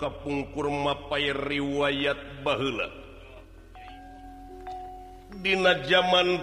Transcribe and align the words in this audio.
kapungkur 0.00 0.64
kapungkurmapai 0.72 1.28
riwayat 1.36 2.18
Baula 2.40 2.88
Dina 5.44 5.76
zaman 5.84 6.40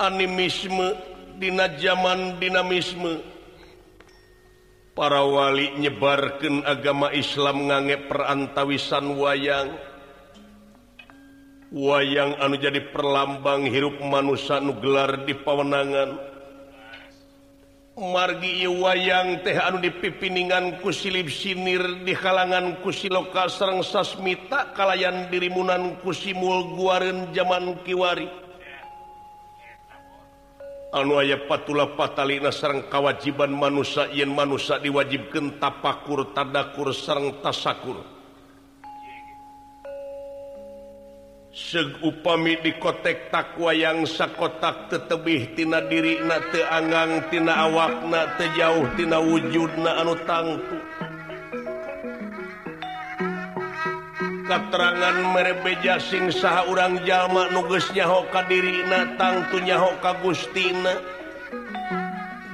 animisme 0.00 0.96
Dina 1.36 1.68
zaman 1.76 2.40
dinamisme 2.40 3.20
para 5.00 5.24
wali 5.24 5.72
nyebarkan 5.80 6.60
agama 6.68 7.08
Islam 7.16 7.72
ngangge 7.72 8.04
perantawisan 8.04 9.16
wayang. 9.16 9.72
Wayang 11.72 12.36
anu 12.36 12.60
jadi 12.60 12.92
perlambang 12.92 13.64
hirup 13.64 13.96
manusia 14.04 14.60
nugelar 14.60 15.24
di 15.24 15.32
pawenangan. 15.32 16.29
margi 18.00 18.64
wayang 18.64 19.44
teh 19.44 19.60
anu 19.60 19.76
dipipiningan 19.84 20.80
kusilip 20.80 21.28
sinir 21.28 22.00
di 22.00 22.16
kalangan 22.16 22.80
kusiloka 22.80 23.44
Serang 23.52 23.84
sasmita 23.84 24.72
kalayan 24.72 25.28
dirimunan 25.28 26.00
kusimul 26.00 26.72
guaren 26.80 27.28
zaman 27.36 27.76
Kiwari. 27.84 28.24
Anu 30.90 31.22
aya 31.22 31.38
patula 31.46 31.94
patalina 31.94 32.50
sarang 32.50 32.90
kawajiban 32.90 33.52
manusia 33.54 34.10
yen 34.10 34.34
manusia 34.34 34.82
diwajibkan 34.82 35.60
tapakur 35.62 36.34
tadakur 36.34 36.90
sarang 36.90 37.38
tasakur. 37.38 38.19
upami 42.02 42.58
dikotek 42.58 43.30
takwa 43.30 43.70
yang 43.70 44.02
sakotak 44.08 44.90
tetebihtina 44.90 45.86
diri 45.86 46.18
na 46.24 46.42
teangangtina 46.50 47.68
awakna 47.68 48.34
wujud 48.74 49.06
wujudna 49.06 49.90
anu 50.02 50.14
tangtu. 50.26 50.78
Katerangan 54.50 55.16
merebeja 55.30 56.02
sing 56.02 56.34
sah 56.34 56.66
urang 56.66 57.06
jamak 57.06 57.54
nugesnya 57.54 58.02
hoka 58.02 58.42
diri 58.50 58.82
na 58.90 59.14
tangtunya 59.14 59.78
hoka 59.78 60.18
Gustina 60.26 60.98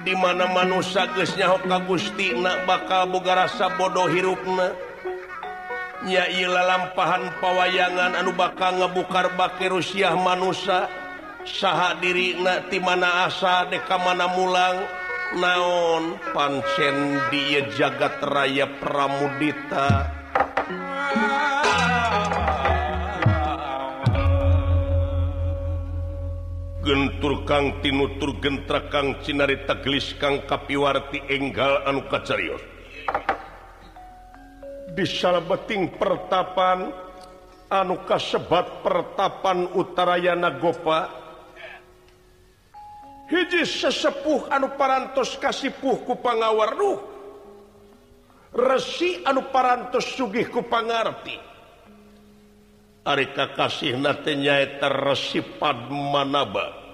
dimana 0.04 0.44
manusia 0.52 1.08
gesnya 1.16 1.56
hoka 1.56 1.80
Gustina 1.88 2.68
bakal 2.68 3.08
boga 3.08 3.48
rasa 3.48 3.72
bodoh 3.80 4.12
hirupna 4.12 4.85
nyaila 6.06 6.62
lampahan 6.62 7.34
pawayangan 7.42 8.14
anu 8.22 8.30
bakal 8.32 8.78
ngebukar 8.78 9.34
bake 9.34 9.66
Rusiah 9.66 10.14
manusia. 10.14 10.86
Saha 11.46 11.98
diri 11.98 12.38
nati 12.38 12.78
mana 12.78 13.26
asa 13.26 13.66
deka 13.66 13.98
mana 13.98 14.30
mulang. 14.30 14.86
Naon 15.26 16.22
pancen 16.30 17.18
di 17.34 17.58
jagat 17.74 18.22
raya 18.22 18.70
pramudita. 18.78 20.14
Gentur 26.86 27.42
Kang 27.42 27.82
tinutur 27.82 28.38
gentra 28.38 28.86
Kang 28.86 29.18
Cinarita 29.18 29.82
gelis 29.82 30.14
Kang 30.22 30.46
kapiwarti 30.46 31.18
enggal 31.26 31.82
anu 31.82 32.06
kacarios. 32.06 32.62
disalabeting 34.96 35.92
pertapan 36.00 36.88
anuka 37.68 38.16
sebat 38.16 38.80
pertapan 38.80 39.68
Utarayana 39.76 40.56
Gopa. 40.56 41.12
Hiji 43.28 43.66
sesepuh 43.66 44.48
anu 44.48 44.72
parantos 44.78 45.36
kasipuh 45.36 46.06
ku 46.06 46.14
pangawarnu 46.16 46.92
resi 48.54 49.20
anu 49.26 49.50
parantos 49.50 50.14
sugih 50.14 50.46
ku 50.46 50.62
pangarti 50.62 51.34
ari 53.02 53.30
kasih 53.34 53.98
natenya 53.98 54.62
nyaeta 54.62 54.90
resi 54.90 55.42
Padmanaba. 55.42 56.86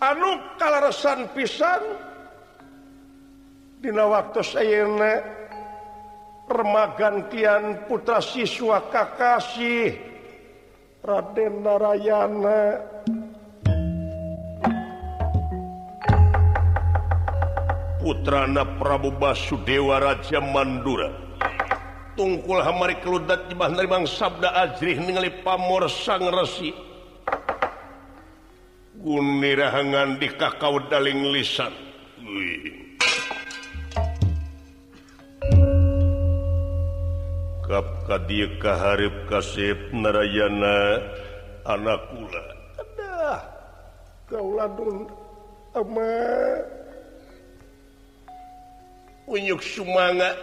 Anu 0.00 0.56
kalaresan 0.56 1.28
pisan 1.36 1.84
dina 3.84 4.08
waktu 4.08 4.40
sayeuna 4.40 5.39
permagantian 6.50 7.86
putra 7.86 8.18
siswa 8.18 8.82
Kakasih 8.90 9.94
Raden 11.06 11.62
Narayana. 11.62 12.82
Putrana 18.02 18.66
Prabu 18.66 19.14
Basudewa 19.14 20.02
Raja 20.02 20.42
Mandura. 20.42 21.14
Tungkul 22.18 22.58
hamari 22.58 22.98
keludat 22.98 23.46
dari 23.46 23.86
Bang 23.86 24.04
sabda 24.10 24.50
ajrih 24.66 24.98
ningali 24.98 25.30
pamor 25.46 25.86
sang 25.86 26.26
resi. 26.34 26.74
Gunirahangan 28.98 30.18
di 30.18 30.28
kakau 30.34 30.82
daling 30.90 31.30
lisan. 31.32 31.72
Wih. 32.20 32.79
cakap 37.70 38.02
tadi 38.10 38.42
kaharib 38.58 39.14
kasib 39.30 39.78
narayana 39.94 40.74
eh? 40.74 40.94
anak 41.70 42.02
kula 42.10 42.44
adah 42.82 43.40
kau 44.26 44.58
ama. 45.78 46.10
Unyuk 49.30 49.62
sumanga. 49.62 50.34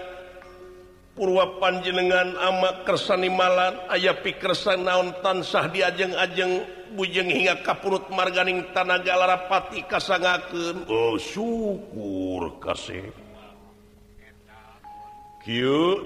Purwa 1.20 1.60
panjenengan 1.60 2.32
ama 2.40 2.88
kersanimalan 2.88 3.76
aya 3.92 4.16
pikersan 4.24 4.88
naon 4.88 5.12
tansah 5.20 5.68
diajeng-ajeng 5.68 6.64
bujeng 6.96 7.28
hingga 7.28 7.60
kapurut 7.60 8.08
marganing 8.08 8.64
tanaga 8.72 9.20
larapati 9.20 9.84
kasangakeun 9.84 10.88
oh 10.88 11.20
syukur 11.20 12.56
kasih 12.64 13.27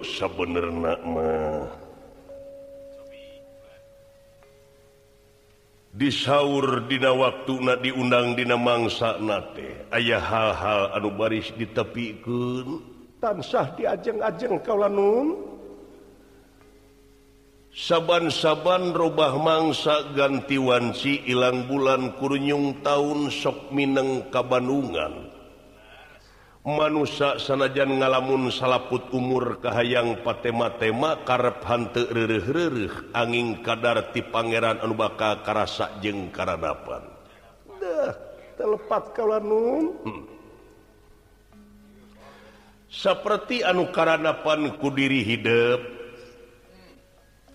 sebenarnya 0.05 1.65
disaur 5.97 6.85
Dina 6.85 7.09
waktu 7.09 7.53
na 7.57 7.73
diundang 7.81 8.37
Dina 8.37 8.53
mangsa 8.53 9.17
nate 9.17 9.89
ayaah 9.89 10.21
hal-hal 10.21 10.81
anu 10.93 11.09
baris 11.17 11.49
ditepikun 11.57 12.85
tansah 13.17 13.73
diajeng-ajeng 13.73 14.61
kaulanun 14.61 15.51
saban-saban 17.71 18.93
robah 18.93 19.41
mangsa 19.41 20.11
ganti 20.13 20.61
wanci 20.61 21.25
ilang 21.25 21.65
bulan 21.65 22.13
kurunyung 22.19 22.83
tahun 22.83 23.31
sok 23.31 23.71
Mineng 23.71 24.27
Kabanungan. 24.27 25.30
manusia 26.61 27.41
sanajan 27.41 27.97
ngalamun 27.97 28.53
salaput 28.53 29.09
umur 29.09 29.57
kahayang 29.57 30.21
patema-tema 30.21 31.25
karep 31.25 31.57
hante 31.65 32.05
angin 33.17 33.65
kadar 33.65 34.13
ti 34.13 34.21
Pangeran 34.21 34.77
anu 34.81 34.93
baka 34.93 35.41
karasa 35.41 35.89
jeung 36.05 36.29
karadapan. 36.29 37.01
Dah 37.81 38.13
telepat 38.61 39.17
kalanun 39.17 39.97
hmm. 40.05 40.23
seperti 42.85 43.65
anu 43.65 43.89
karadapan 43.89 44.77
kudiri 44.77 45.25
hidup 45.25 45.81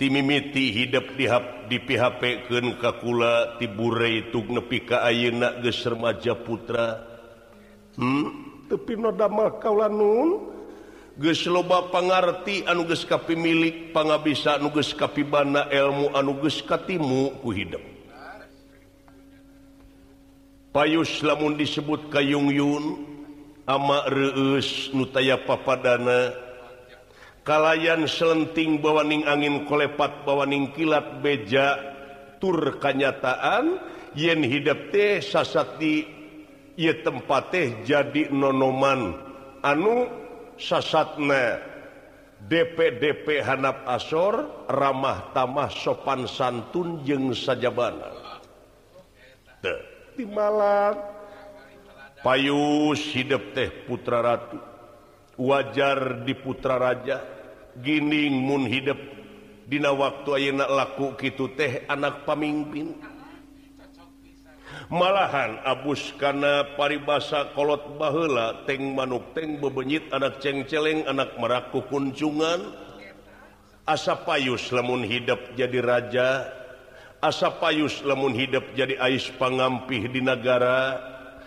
timimiti 0.02 0.74
hidup 0.74 1.14
dihap 1.14 1.70
di 1.70 1.78
PHP 1.78 2.50
ke 2.50 2.58
kakula 2.82 3.54
tiburei 3.62 4.34
tug 4.34 4.50
nepi 4.50 4.82
ka 4.82 5.06
ayeuna 5.06 5.62
geus 5.62 5.78
remaja 5.86 6.34
putra. 6.34 7.06
Hmm. 7.94 8.45
tepi 8.68 8.98
nodamel 8.98 9.56
nun. 9.90 10.30
Gesloba 11.16 11.88
pengerti 11.88 12.68
anuges 12.68 13.08
kapi 13.08 13.32
milik 13.40 13.96
pangabisa 13.96 14.60
nuges 14.60 14.92
kapibana 14.92 15.64
ilmu 15.72 16.12
anuges 16.12 16.60
katimu 16.60 17.40
ku 17.40 17.56
hidup. 17.56 17.80
Payus 20.76 21.24
lamun 21.24 21.56
disebut 21.56 22.12
kayungyun 22.12 23.00
ama 23.64 24.04
reus 24.12 24.92
nutaya 24.92 25.40
papadana. 25.40 26.36
Kalayan 27.48 28.04
selenting 28.04 28.84
bawaning 28.84 29.24
angin 29.24 29.64
kolepat 29.64 30.28
bawaning 30.28 30.76
kilat 30.76 31.24
beja 31.24 31.80
tur 32.44 32.76
kanyataan 32.76 33.80
yen 34.12 34.44
hidup 34.44 34.92
teh 34.92 35.24
sasati 35.24 36.15
ia 36.76 36.94
tempat 37.02 37.52
teh 37.52 37.68
jadi 37.84 38.32
nonoman. 38.32 39.16
Anu 39.64 40.06
sasatna 40.60 41.58
DPDP 42.46 43.42
Hanap 43.42 43.88
asor 43.88 44.68
ramah 44.70 45.32
tamah 45.34 45.72
sopan 45.72 46.28
santun 46.28 47.02
jeng 47.02 47.32
sajabana 47.34 48.26
di 50.16 50.24
Malang. 50.24 50.96
Payus 52.24 53.12
hidup 53.12 53.52
teh 53.52 53.68
putra 53.86 54.24
ratu. 54.24 54.58
Wajar 55.36 56.24
di 56.24 56.32
putra 56.32 56.80
raja. 56.80 57.22
Gining 57.76 58.32
mun 58.32 58.64
hidup. 58.64 58.96
Dina 59.68 59.92
waktu 59.92 60.28
ayeuna 60.32 60.66
laku 60.66 61.14
gitu 61.20 61.52
teh 61.54 61.84
anak 61.86 62.24
pamimpin. 62.24 62.96
malahan 64.86 65.58
abus 65.66 66.14
karena 66.14 66.62
paribasa 66.78 67.50
kolot 67.58 67.98
bahla 67.98 68.62
teng 68.66 68.94
manukteng 68.94 69.58
bebenyit 69.58 70.06
anak 70.14 70.38
cengceleng 70.38 71.06
anak 71.06 71.34
meraku 71.38 71.82
kunjungan. 71.90 72.86
Asa 73.86 74.18
payus 74.18 74.74
lemun 74.74 75.06
hidup 75.06 75.54
jadi 75.54 75.78
raja. 75.78 76.50
Asa 77.22 77.54
payus 77.54 78.02
lemun 78.02 78.34
hidup 78.34 78.74
jadi 78.74 78.98
ais 78.98 79.30
pangampih 79.38 80.10
di 80.10 80.18
negara 80.18 80.98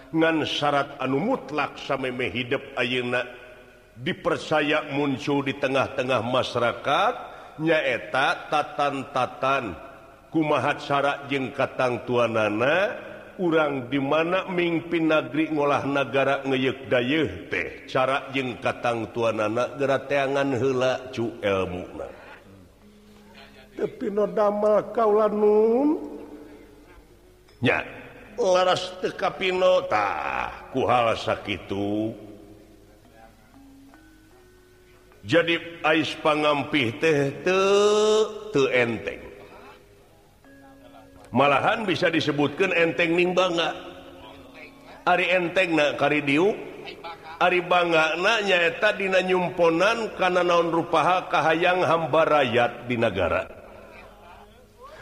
ngan 0.09 0.41
syarat 0.47 0.97
anu 0.97 1.21
mutlak 1.21 1.77
sameme 1.77 2.31
hidup 2.33 2.63
ayeuna 2.79 3.21
dipercaya 3.99 4.89
muncul 4.95 5.43
di 5.43 5.53
tengah-tengah 5.59 6.23
masyarakat 6.23 7.13
nyaeta 7.59 8.47
tatan-tatan. 8.47 9.75
Kumahat 10.29 10.77
syarat 10.79 11.25
jeng 11.25 11.49
katang 11.51 12.05
tuanana? 12.05 13.08
urang 13.39 13.87
dimana 13.87 14.45
mimpin 14.51 15.07
nageri 15.07 15.49
ngolah 15.49 15.87
negara 15.87 16.43
ngeyek 16.43 16.91
day 16.91 17.11
teh. 17.47 17.67
Cara 17.87 18.27
jeng 18.35 18.59
katang 18.59 19.07
tuan 19.15 19.39
anak 19.39 19.79
gerateangan 19.79 20.49
hela 20.59 21.09
cu 21.15 21.31
elmu 21.39 21.87
tapi 23.79 24.11
nodama 24.11 24.83
kaulah 24.91 25.31
nun 25.31 25.95
nya 27.63 27.79
laras 28.35 28.91
teka 28.99 29.31
pino 29.31 29.87
tah 29.87 30.51
kuhala 30.75 31.15
sakitu. 31.15 32.11
Jadi 35.23 35.83
ais 35.83 36.15
pangampih 36.23 36.95
teh 36.99 37.31
te 37.43 37.59
te 38.55 38.63
enteng. 38.71 39.28
malahan 41.29 41.85
bisa 41.85 42.09
disebutkan 42.09 42.73
enteng 42.73 43.13
ning 43.13 43.33
bangga. 43.33 43.75
Ari 45.07 45.25
enteng 45.31 45.73
na 45.73 45.95
kari 45.97 46.21
Ari 47.39 47.61
bangga 47.63 48.19
nyaeta 48.19 48.93
dina 48.99 49.23
nyumponan 49.23 50.19
karena 50.19 50.43
naon 50.43 50.75
rupaha 50.75 51.31
kahayang 51.31 51.87
hamba 51.87 52.27
rakyat 52.27 52.85
di 52.91 52.99
negara 52.99 53.59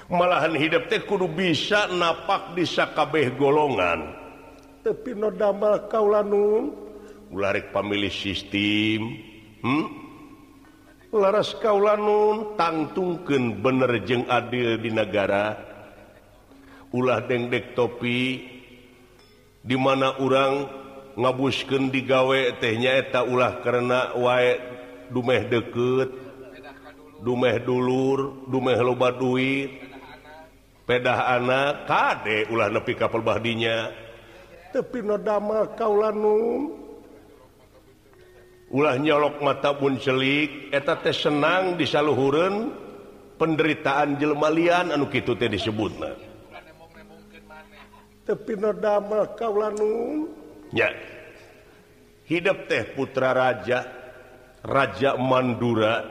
malahan 0.08 0.56
hidup 0.56 0.88
teh 0.88 1.04
kudu 1.04 1.28
bisa 1.28 1.92
napak 1.92 2.56
di 2.56 2.64
sakabeh 2.64 3.36
golongan. 3.36 4.16
Tapi 4.84 5.12
nodamel 5.12 5.84
kaulanun 5.92 6.72
kaulanum 6.72 6.88
ularik 7.28 7.76
pamilih 7.76 8.12
sistem 8.12 9.20
hmm? 9.60 9.86
laras 11.12 11.52
kaulanun 11.60 12.56
tangtungken 12.56 13.60
bener 13.60 14.00
jeung 14.08 14.24
adil 14.32 14.80
di 14.80 14.88
negara 14.88 15.60
ulah 16.94 17.24
dengdek 17.24 17.76
topi 17.76 18.48
dimana 19.64 20.16
orang 20.20 20.68
ngabusken 21.18 21.90
digawe 21.92 22.56
tehnyaeta 22.62 23.26
ulah 23.26 23.60
karena 23.66 24.16
wae 24.16 24.60
dumeh 25.10 25.48
deket 25.50 26.10
dumeh 27.24 27.56
dulur 27.64 28.48
dumeh 28.48 28.78
loba 28.80 29.10
duit 29.12 29.72
pedah 30.88 31.36
anak 31.36 31.90
kade 31.90 32.48
ulah 32.54 32.70
nepi 32.70 32.94
kapal 32.96 33.20
badinya 33.26 34.08
tapi 34.78 35.02
nodama 35.02 35.74
kaulanum. 35.74 36.86
Ulah 38.68 39.00
nyolok 39.00 39.40
mata 39.40 39.72
pun 39.72 39.96
celik 39.96 40.76
eta 40.76 41.00
teh 41.00 41.16
senang 41.16 41.80
disaluhurun 41.80 42.76
penderitaan 43.40 44.20
jelmalian 44.20 44.92
anu 44.92 45.08
kitu 45.08 45.40
teh 45.40 45.48
disebutna. 45.48 46.27
tepinodamel 48.28 49.32
Kalanung 49.40 50.28
ya. 50.76 50.92
Hidup 52.28 52.68
teh 52.68 52.84
putra 52.92 53.32
raja 53.32 53.88
Raja 54.68 55.16
Mandura. 55.16 56.04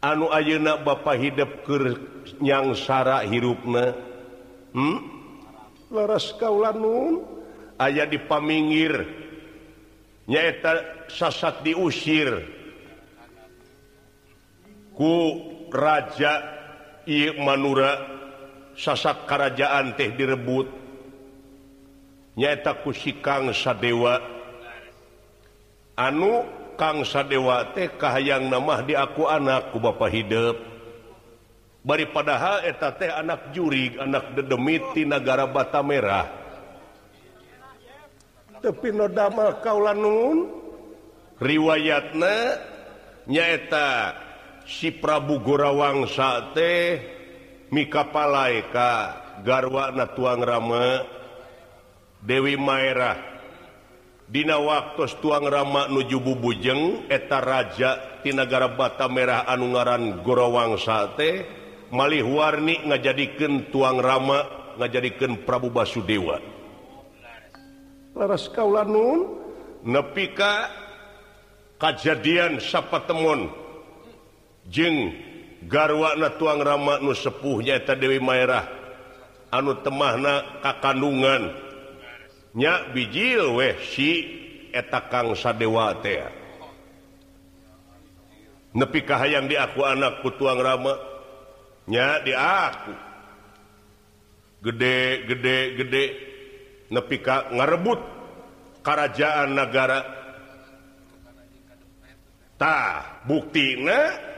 Anu 0.00 0.32
Ayeuna 0.32 0.80
Bapak 0.80 1.20
hidup 1.20 1.68
kenyangsara 1.68 3.20
hirupna? 3.28 3.92
Hmm? 4.72 5.20
leras 5.90 6.30
Kalanun 6.38 7.26
ayaah 7.76 8.06
dipaminggir 8.08 9.04
nyaeta 10.30 11.04
sasak 11.10 11.66
diusir. 11.66 12.46
Ku 14.94 15.14
Raja 15.74 16.44
I 17.08 17.34
Manura 17.42 18.09
sasak 18.80 19.28
kerajaan 19.28 19.92
teh 19.92 20.08
direbut. 20.16 20.64
Nyata 22.40 22.80
kusi 22.80 23.20
Kangsa 23.20 23.76
Dewa 23.76 24.16
anu 26.00 26.48
Kangsa 26.80 27.20
Dewa 27.20 27.68
teh 27.76 27.92
Kahayang 27.92 28.48
nama 28.48 28.80
di 28.80 28.96
aku 28.96 29.28
anakku 29.28 29.76
Bapak 29.76 30.08
hidup. 30.08 30.56
Bari 31.84 32.08
padahal 32.08 32.64
eta 32.64 32.96
teh 32.96 33.12
anak 33.12 33.52
juri 33.52 34.00
anak 34.00 34.32
dedemiti 34.32 35.04
negara 35.04 35.44
bata 35.44 35.84
merah. 35.84 36.28
Tapi 38.60 38.88
nodama 38.92 39.60
kaula 39.64 39.96
nun 39.96 40.48
riwayatna 41.40 42.60
nyaeta 43.24 44.12
si 44.68 44.92
Prabu 44.92 45.40
Gorawangsa 45.40 46.52
teh 46.52 47.19
Mikapalaika 47.70 48.90
garwana 49.46 50.10
tuang 50.10 50.42
Rama 50.42 51.06
Dewi 52.18 52.58
Maerah 52.58 53.30
Dina 54.30 54.58
waktu 54.62 55.10
tuang 55.18 55.46
Rama 55.46 55.90
nuju 55.90 56.22
bubujeng 56.22 57.06
eta 57.10 57.42
Raja 57.42 58.22
Tinagara 58.22 58.70
Bata 58.74 59.10
Merah 59.10 59.42
anu 59.46 59.74
ngaran 59.74 60.22
Gorowang 60.22 60.78
sate 60.78 61.46
malih 61.90 62.22
warni 62.26 62.78
ngajadikan 62.86 63.70
tuang 63.74 63.98
Rama 63.98 64.46
ngajadikan 64.78 65.42
Prabu 65.42 65.74
Basudewa. 65.74 66.38
Laras 68.14 68.46
kaula 68.54 68.86
nun? 68.86 69.38
Nepika 69.82 70.70
kejadian 71.80 72.62
sapa 72.62 73.02
temun 73.08 73.48
jeng 74.68 75.16
garwana 75.66 76.30
tuang 76.36 76.60
Rama 76.62 76.98
nu 77.02 77.12
sepuhnyaeta 77.12 77.98
Dewi 77.98 78.22
Maerah. 78.22 78.78
Anu 79.50 79.74
temahna 79.82 80.62
kakandungannya 80.62 82.74
bijil 82.94 83.58
weh 83.58 83.74
si 83.82 84.38
eta 84.70 85.10
Kangsa 85.10 85.50
dewa 85.50 85.98
nepikah 88.70 89.26
yang 89.26 89.50
diaku 89.50 89.82
anakku 89.82 90.30
tuang 90.38 90.62
Ramanya 90.62 92.22
diaku 92.22 93.10
gede 94.60 95.24
gede 95.26 95.58
gede. 95.76 96.04
Nepika 96.90 97.54
ngarebut 97.54 98.00
kerajaan 98.82 99.54
negara. 99.54 100.02
Tah 102.58 103.22
buktina 103.24 104.29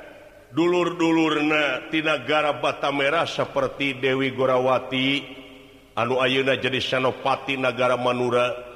dulur-dulurnatinagara 0.52 2.60
Bata 2.60 2.92
Merah 2.92 3.26
seperti 3.26 3.94
Dewi 3.98 4.30
Gorawati. 4.36 5.40
Anu 5.92 6.24
Ayeuna 6.24 6.56
jadi 6.56 6.80
Senopati 6.80 7.60
negara 7.60 8.00
Manura. 8.00 8.72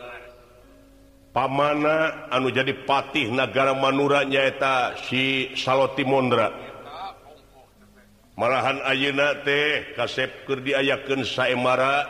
Pamana 1.33 2.29
anu 2.33 2.49
jadi 2.49 2.73
patih 2.89 3.29
negara 3.29 3.77
Manura 3.77 4.25
nyaeta 4.25 4.97
si 5.05 5.53
Saltimondra 5.53 6.49
malahan 8.37 8.85
Ayeuna 8.85 9.43
teh 9.43 9.97
kasepker 9.97 10.63
diayaken 10.63 11.25
saemara. 11.25 12.05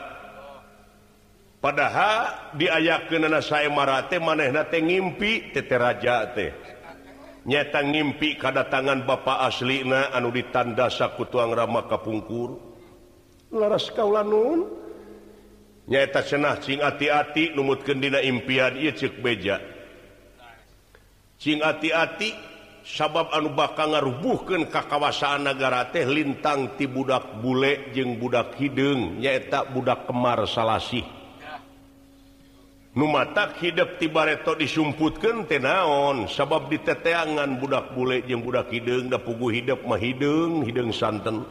Padahal 1.62 2.52
diayaken 2.58 3.30
saemara 3.40 4.10
teh 4.10 4.20
manehna 4.20 4.66
teh 4.66 4.82
ngimpi 4.82 5.54
tete 5.54 5.76
raja 5.78 6.26
teh. 6.34 6.50
nyatang 7.46 7.94
ngimpi 7.94 8.36
kedatangan 8.36 9.06
Bapak 9.06 9.46
aslina 9.46 10.10
anu 10.10 10.34
ditandasa 10.34 11.14
ku 11.14 11.24
tuang 11.30 11.54
Rama 11.54 11.86
Kapungkur. 11.86 12.58
Laras 13.54 13.88
kaulanun. 13.94 14.66
Nyata 15.86 16.18
senah 16.26 16.58
cing 16.58 16.82
hati-hati 16.82 17.54
numutkan 17.54 18.02
dina 18.02 18.18
impian 18.18 18.74
ia 18.74 18.90
cek 18.90 19.22
beja. 19.22 19.62
Cing 21.38 21.62
hati-hati 21.62 22.34
sabab 22.82 23.30
anu 23.30 23.54
bakal 23.54 23.94
ngarubuhkan 23.94 24.66
kakawasaan 24.66 25.46
negara 25.46 25.86
teh 25.94 26.02
lintang 26.02 26.74
ti 26.74 26.90
budak 26.90 27.38
bule 27.38 27.94
jeng 27.94 28.18
budak 28.18 28.58
hidung 28.58 29.22
nyata 29.22 29.62
budak 29.70 30.10
kemar 30.10 30.42
salasih. 30.50 31.06
mata 33.04 33.52
hidup 33.60 34.00
tibareto 34.00 34.56
disumputkan 34.56 35.44
tenaon 35.44 36.24
sabab 36.32 36.72
diteteangan 36.72 37.60
budak 37.60 37.92
bule 37.92 38.24
yang 38.24 38.40
budak 38.40 38.72
hidung 38.72 39.12
da 39.12 39.20
pugu 39.20 39.52
hidup 39.52 39.84
mah 39.84 40.00
hidung 40.00 40.64
hidung 40.64 40.88
santen. 40.96 41.44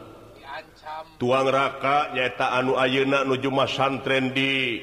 Tuang 1.21 1.45
raka 1.53 2.09
nyata 2.17 2.57
anu 2.57 2.73
ayeuna 2.81 3.21
nuju 3.21 3.53
mas 3.53 3.77
santren 3.77 4.33
di 4.33 4.81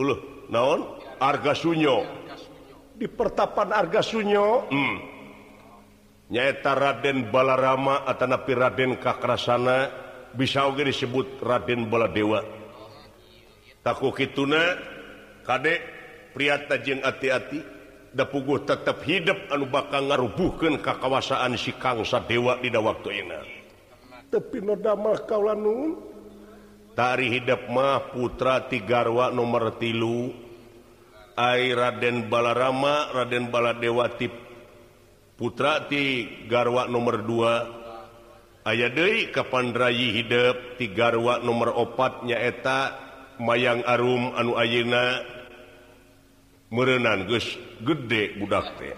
uluh 0.00 0.48
naon? 0.48 0.96
Arga 1.20 1.52
sunyo. 1.52 2.08
Di 2.96 3.04
pertapan 3.04 3.76
arga 3.76 4.00
sunyo. 4.00 4.64
Hmm. 4.72 4.96
nyata 6.32 6.72
Raden 6.72 7.28
Balarama 7.28 8.08
atanapi 8.08 8.52
Raden 8.56 8.96
Kakrasana 8.96 9.92
bisa 10.32 10.64
oge 10.64 10.88
disebut 10.88 11.36
Raden 11.44 11.86
Baladewa. 11.86 12.55
takku 13.86 14.10
kituna 14.10 14.74
Kadek 15.46 15.78
priatajeng 16.34 17.06
hati-hati. 17.06 17.62
Dapugu 18.10 18.66
tetap 18.66 19.06
hidup 19.06 19.46
anu 19.54 19.70
bakal 19.70 20.10
ngarubuhkan 20.10 20.82
kekawasaan 20.82 21.54
si 21.54 21.70
Kangsa 21.78 22.18
dewa 22.24 22.58
tidak 22.58 22.82
waktu 22.82 23.22
enak 23.22 23.56
tapi 24.26 24.58
nodamah 24.60 25.22
kaun 25.24 25.96
tari 26.98 27.30
hidup 27.30 27.70
mah 27.70 28.10
putra 28.10 28.66
tigarwa 28.66 29.30
nomor 29.30 29.78
tilu. 29.78 30.44
Air 31.36 31.76
Raden 31.76 32.32
Balarama 32.32 33.12
Raden 33.12 33.52
Baladewati 33.52 34.24
putra 35.36 35.84
ti 35.84 36.24
Garwa 36.48 36.88
nomor 36.88 37.20
2 37.28 38.64
aya 38.64 38.88
Dewi 38.88 39.28
Kapandrayi 39.28 40.16
hidup 40.16 40.80
tigarwa 40.80 41.36
nomor 41.44 41.76
opatnya 41.76 42.40
eta 42.40 43.05
mayang 43.38 43.84
Arum 43.84 44.32
anu 44.36 44.56
Ayeuna 44.56 45.22
merenan 46.72 47.28
geus 47.30 47.56
gede 47.84 48.36
budak 48.40 48.66
teh. 48.80 48.96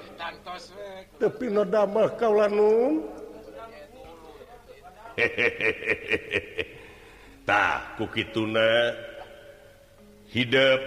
Tapi 1.18 1.50
noda 1.50 1.82
mah 1.84 2.14
kau 2.14 2.30
lanung 2.30 3.02
tah 7.42 7.98
kukituna 7.98 8.94
hidup. 10.30 10.80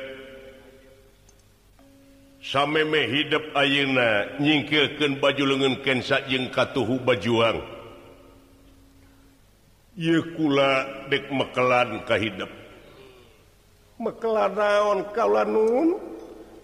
Sameme 2.42 3.06
hidep 3.06 3.54
ayeuna 3.54 4.42
nyingkirkeun 4.42 5.22
baju 5.22 5.44
leungeun 5.46 5.78
kensa 5.86 6.26
jeung 6.26 6.50
katuhu 6.50 6.98
bajuang. 7.06 7.62
Ieu 9.94 10.26
kula 10.34 11.06
dek 11.14 11.30
mekelan 11.30 12.02
ka 12.08 12.18
hidep 12.18 12.50
mekelaon 14.02 15.06
kaula 15.14 15.46
nun 15.46 16.02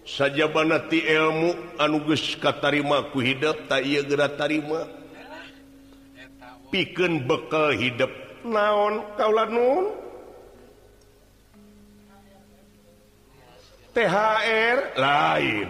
saja 0.02 0.50
banati 0.50 1.06
ilmu 1.06 1.78
anuges 1.78 2.34
katarimaku 2.42 3.22
hidup 3.22 3.70
tak 3.70 3.86
ia 3.86 4.02
geratarima 4.02 4.98
piken 6.70 7.24
bekal 7.24 7.72
hidup. 7.72 8.10
Naon 8.42 9.02
kaula 9.18 9.44
nun 9.46 9.84
THR 13.94 14.78
lain. 14.94 15.68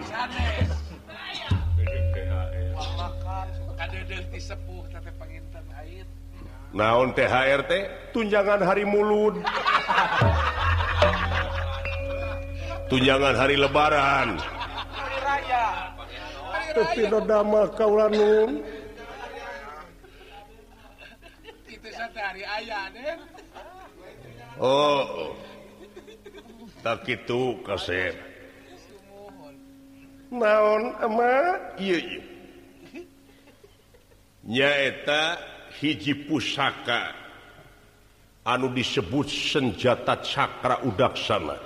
Naon 6.69 7.09
THRT 7.17 7.71
tunjangan 8.13 8.61
hari 8.61 8.85
mulud. 8.85 9.41
tunjangan 12.89 13.35
hari 13.37 13.55
lebaran. 13.55 14.41
Oh 24.59 25.33
tak 26.79 27.03
itu 27.11 27.59
kasep 27.67 28.15
naon 30.29 30.95
nyaeta 34.45 35.37
hiji 35.81 36.13
pusaka. 36.25 37.17
Anu 38.49 38.71
disebut 38.73 39.29
senjata 39.29 40.25
Cakra 40.25 40.81
udaksana. 40.81 41.59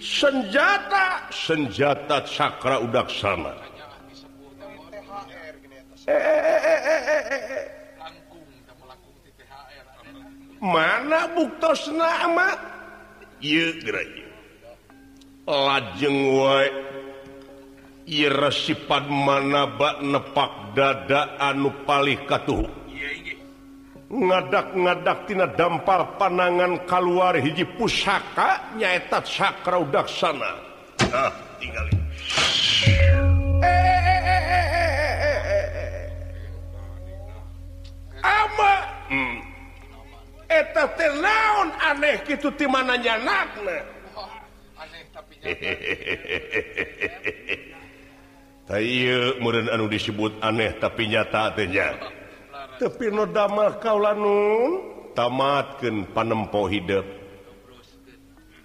senjata 0.00 1.28
senjata 1.28 2.24
Sakra 2.24 2.80
udaksana. 2.80 3.52
Eh, 6.08 6.16
eh, 6.16 6.60
eh, 6.66 7.64
mana 10.64 11.28
buktos 11.36 11.92
nama 11.92 12.56
lajeng 15.46 16.20
Iresipad 18.10 19.06
mana 19.06 19.70
bak 19.70 20.02
nepak 20.02 20.74
dada 20.74 21.38
anu 21.38 21.70
palih 21.86 22.18
katuh. 22.26 22.79
ngadak-ngadaktina 24.10 25.54
dampar 25.54 26.18
panangan 26.18 26.82
keluar 26.82 27.38
hiji 27.38 27.62
pusaka 27.78 28.74
nyaeta 28.74 29.22
sakra 29.22 29.78
daksana 29.86 30.50
ah 31.14 31.30
tinggal 31.62 31.86
ama. 38.22 38.74
Hmm. 39.10 39.42
eta 40.50 40.86
teh 40.98 41.10
laon 41.18 41.70
aneh 41.78 42.22
kitu 42.26 42.50
ti 42.54 42.66
mana 42.66 42.94
nyanakna? 42.98 43.78
Tayu 48.70 49.34
meureun 49.42 49.66
anu 49.66 49.90
disebut 49.90 50.38
aneh 50.42 50.70
tapi 50.78 51.10
nyata 51.10 51.50
teh 51.58 51.66
nyata. 51.66 52.19
tapi 52.80 53.12
kaula 53.12 53.76
kaulanun 53.76 54.80
tamatkan 55.12 56.08
panempo 56.16 56.64
hidup 56.64 57.04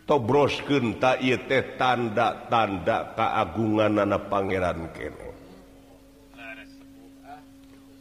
tobrosken 0.07 0.95
tak 1.03 1.19
teh 1.19 1.75
tanda-tanda 1.75 3.11
keagungan 3.11 3.99
anak 4.07 4.31
Pangeran 4.31 4.87
kene. 4.95 5.27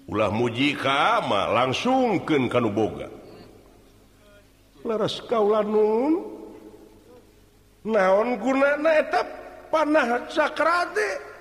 Ulah 0.05 0.29
muji 0.29 0.77
kama 0.77 1.51
kanu 2.47 2.71
boga. 2.71 3.09
Leres 4.85 5.19
kaulanun 5.25 6.29
naon 7.89 8.37
gunana 8.37 9.01
etap 9.01 9.27
panah 9.73 10.29
sakrate 10.29 11.34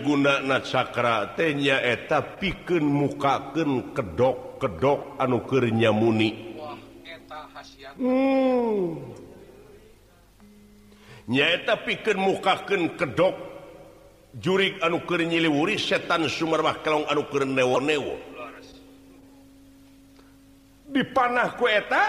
gunana 0.00 0.64
Sakra 0.64 1.36
tenyaeta 1.36 2.40
piken 2.40 2.84
mukaken 2.84 3.92
kedok 3.92 4.56
kedok 4.56 5.20
anukernya 5.20 5.92
muni 5.92 6.56
hmm. 8.00 8.86
nyaeta 11.28 11.74
piken 11.84 12.16
mukaken 12.16 12.96
kedok 12.96 13.52
jurik 14.36 14.80
anukernyiliwuri 14.80 15.76
setan 15.76 16.24
Sumerbah 16.24 16.80
kalong 16.80 17.04
anuker 17.04 17.44
newo-newo. 17.44 18.16
Dipanah 20.92 21.56
kueta 21.56 22.04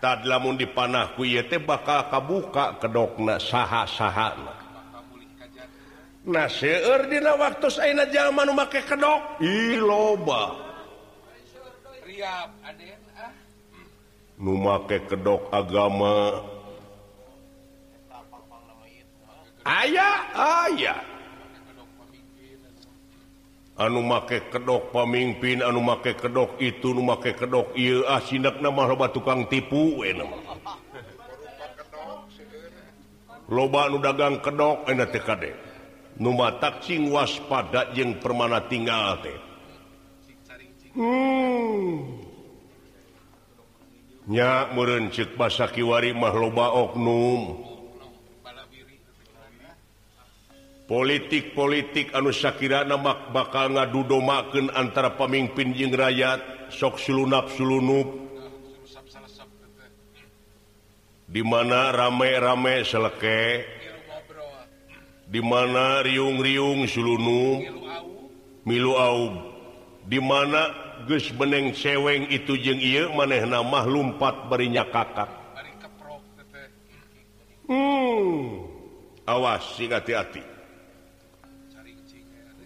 tak 0.00 0.24
lamun 0.28 0.56
dipanah 0.56 1.16
kuyete 1.16 1.60
bakal 1.60 2.08
kabuka 2.08 2.76
kedokna 2.80 3.40
saha-sahana. 3.40 4.61
Nah 6.22 6.46
seueurdina 6.46 7.34
waktu 7.34 7.66
saya 7.66 8.06
zaman 8.06 8.54
memakai 8.54 8.86
kedok. 8.86 9.42
Loba. 9.82 10.54
Ah. 12.22 12.46
Numakai 14.38 15.02
kedok 15.10 15.50
agama. 15.50 16.46
Ayaah 19.66 20.18
aya. 20.70 20.94
anu 23.82 24.04
make 24.04 24.52
kedok 24.52 24.94
pemimpin 24.94 25.58
anu 25.64 25.82
make 25.82 26.14
kedok 26.14 26.60
itu 26.62 26.92
numakai 26.94 27.34
kedok 27.34 27.72
ah, 28.06 28.20
nama 28.62 28.82
loba 28.84 29.08
tukang 29.10 29.48
tipu 29.48 30.04
loba 33.48 33.90
nu 33.90 33.98
dagang 33.98 34.38
kedok 34.44 34.86
enak 34.86 35.08
TKD 35.10 35.71
Numa 36.22 36.54
takcing 36.62 37.10
waspada 37.10 37.90
yang 37.98 38.22
permana 38.22 38.62
tinggal 38.70 39.18
teh. 39.26 39.34
Hmm. 40.94 42.22
Nya 44.30 44.70
meureun 44.70 45.10
ceuk 45.10 45.34
basa 45.34 45.66
kiwari 45.66 46.14
mah 46.14 46.30
loba 46.30 46.70
oknum. 46.78 47.66
Politik-politik 50.86 52.14
anu 52.14 52.30
Shakira 52.30 52.86
namak 52.86 53.34
bakal 53.34 53.74
ngadudomakeun 53.74 54.70
antara 54.78 55.18
pemimpin 55.18 55.74
jeung 55.74 55.90
rakyat 55.90 56.70
sok 56.70 57.02
sulunap 57.02 57.50
sulunup. 57.50 58.30
Di 61.26 61.42
mana 61.42 61.90
rame-rame 61.90 62.86
seleke 62.86 63.81
dimana 65.32 66.04
riung-riung 66.04 66.84
sulunu? 66.84 67.64
Milu 68.62 68.94
dimana 70.06 70.70
geus 71.08 71.32
beneng 71.34 71.74
ceweng 71.74 72.30
itu 72.30 72.54
jeung 72.60 72.78
ia 72.78 73.10
maneh 73.10 73.42
nama 73.42 73.82
lumpat 73.82 74.46
berinya 74.46 74.86
kakak 74.86 75.42
hmm. 77.72 78.44
awas 79.26 79.62
sing 79.78 79.90
hati-hati. 79.90 80.42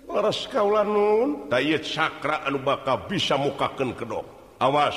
Kauun 0.06 1.50
sakra 1.82 2.46
anu 2.46 2.58
baka 2.62 2.94
bisa 3.10 3.34
mukakan 3.34 3.90
kedok. 3.92 4.26
Awas. 4.62 4.96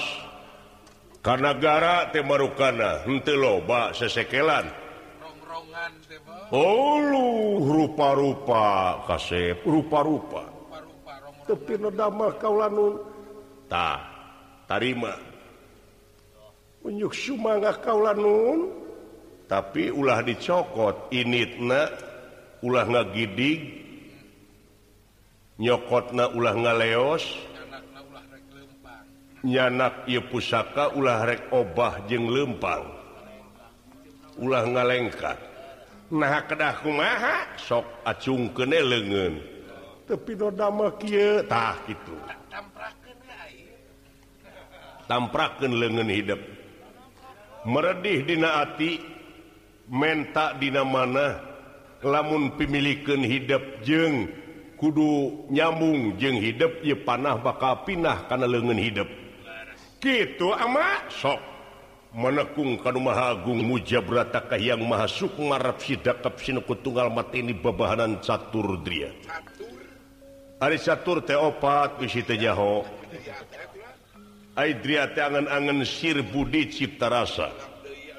Karena 1.19 1.51
gara 1.57 2.07
temarukana 2.13 3.03
hente 3.03 3.35
loba 3.35 3.91
sesekelan. 3.91 4.69
Oh 6.49 7.61
rupa-rupa 7.61 8.97
kasep 9.05 9.61
rupa-rupa. 9.61 10.49
Tepi 11.45 11.77
kauuntahuk 11.77 13.05
sumanga 17.13 17.73
kaun 17.81 18.69
tapi 19.49 19.89
ulah 19.89 20.21
dicokot 20.21 21.09
initna 21.09 21.89
ulah 22.61 22.85
ngagidig. 22.85 23.81
Nyokotna 25.59 26.31
ulah 26.37 26.55
ngaleos. 26.55 27.25
Nyanak 29.39 30.05
y 30.05 30.21
pusaka 30.21 30.93
ulah 30.93 31.25
rek 31.25 31.49
obah 31.49 32.05
jeng 32.05 32.29
lempang. 32.29 32.85
Ulah 34.37 34.63
ngalengkat. 34.69 35.48
nah 36.09 36.41
kedah 36.45 36.81
kumaha? 36.81 37.45
Sok 37.61 37.85
acung 38.05 38.49
kene 38.53 38.81
lengan 38.81 39.33
tapi 40.09 40.33
dodama 40.33 40.89
kieu 40.97 41.45
tah 41.45 41.77
gitu 41.85 42.17
tamprakeun 45.05 45.73
lengan 45.77 46.09
hidup 46.09 46.41
meredih 47.69 48.25
dina 48.25 48.65
ati 48.65 48.97
menta 49.85 50.57
dina 50.57 50.81
mana 50.81 51.37
lamun 52.01 52.57
pimilikeun 52.57 53.21
hidup 53.21 53.61
jeung 53.85 54.33
kudu 54.81 55.45
nyambung 55.53 56.17
jeung 56.17 56.41
hidup 56.41 56.81
ye 56.81 56.97
panah 56.97 57.37
bakal 57.37 57.85
pinah 57.85 58.25
kana 58.25 58.49
lengan 58.49 58.81
hidup 58.81 59.09
gitu 59.99 60.55
ama? 60.55 61.05
Sok. 61.11 61.58
menekung 62.13 62.81
Kanumahagung 62.81 63.61
mujabratakah 63.65 64.57
yang 64.57 64.81
masuk 64.81 65.37
marap 65.37 65.77
sidakap 65.81 66.37
sinuku 66.41 66.73
tunggal 66.81 67.13
mati 67.13 67.45
ini 67.45 67.53
bebahanan 67.53 68.17
catur 68.21 68.81
dria. 68.81 69.13
Ari 70.60 70.77
catur 70.81 71.23
teopat 71.23 72.01
bisi 72.01 72.25
teh 72.25 72.36
angan-angan 75.23 75.88
sir 75.88 76.19
budi 76.19 76.67
cipta 76.67 77.07
rasa. 77.07 77.47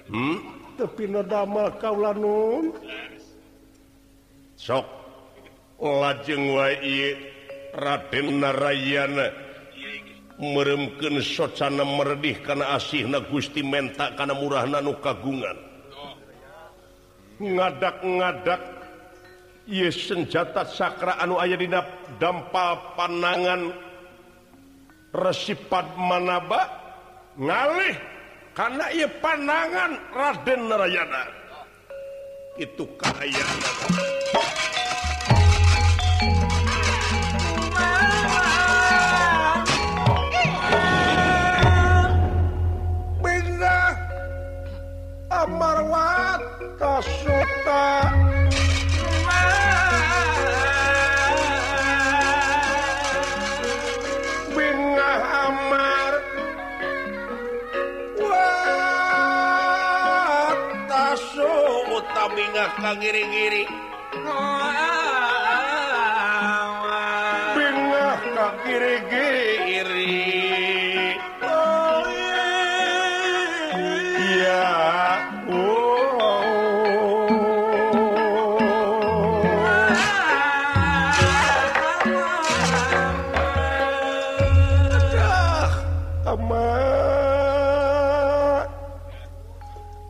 Hmm? 0.08 0.40
Tapi 0.80 1.04
nadama 1.04 1.68
kaula 1.76 2.16
nun. 2.16 2.72
Sok. 4.56 4.86
Lajeng 5.80 6.56
wae 6.56 7.16
Raden 7.72 8.44
Narayana 8.44 9.49
meremken 10.40 11.20
socana 11.20 11.84
meredih 11.84 12.40
karena 12.40 12.74
asih 12.74 13.04
na 13.04 13.20
Gusti 13.20 13.60
mentak 13.60 14.16
karena 14.16 14.32
murah 14.32 14.64
nanu 14.64 14.96
kagungan. 14.98 15.54
Ngadak-ngadak 17.40 18.80
Ye 19.70 19.86
senjata 19.86 20.66
sakra 20.66 21.14
anu 21.22 21.38
aya 21.38 21.54
didap 21.54 21.86
dampal 22.18 22.96
panangan 22.98 23.70
resipat 25.14 25.86
manaba 25.94 26.66
ngalih 27.38 27.94
karena 28.50 28.90
ia 28.90 29.06
panangan 29.22 29.94
Raden 30.10 30.60
Narayana. 30.66 31.22
Itu 32.58 32.82
kayaan 32.98 34.19
kamarwata 45.40 47.00
suta 47.00 48.12
bingah 54.52 55.22
amar. 55.48 56.12
Wata 58.20 58.36
suta 61.16 62.24
bingah 62.36 62.76
kagiri-giri 62.76 63.64
bingah 67.56 68.20
kagiri-giri 68.36 69.49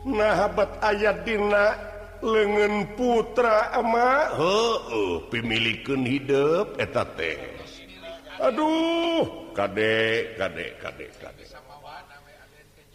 nahabat 0.05 0.71
ayatdina 0.81 1.77
lengan 2.21 2.85
putra 2.93 3.73
ama 3.73 4.29
pemilikan 5.29 6.05
hidup 6.05 6.77
teh. 7.17 7.37
Aduh. 8.41 9.41
Kadek 9.51 10.39
kadek 10.39 10.79
kadek 10.79 11.11
kadek 11.19 11.51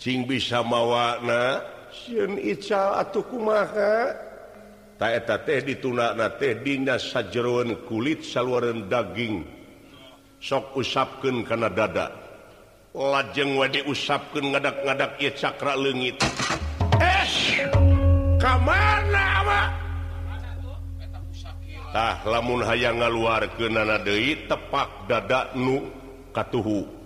sing 0.06 0.22
bisa 0.22 0.62
mawana? 0.62 1.60
Taeta 4.96 5.36
teh 5.44 5.60
ditunak 5.60 6.16
teh 6.40 6.56
dina 6.62 6.96
sajeroan 6.96 7.84
kulit 7.84 8.22
saluaran 8.24 8.86
daging. 8.88 9.44
Sok 10.40 10.78
usapkeun 10.78 11.42
kana 11.42 11.68
dada. 11.68 12.25
lajeng 12.96 13.60
wa 13.60 13.68
diusapkan 13.68 14.56
ngadak-ngadak 14.56 15.20
ieu 15.20 15.32
cakra 15.36 15.76
legit 15.76 16.16
tah 21.92 22.16
lamun 22.24 22.64
hayang 22.64 22.96
ngaluar 22.96 23.44
ke 23.52 23.68
nana 23.68 24.00
De 24.00 24.16
tepak 24.48 25.08
dada 25.08 25.52
nu 25.56 25.92
katuhu. 26.32 26.96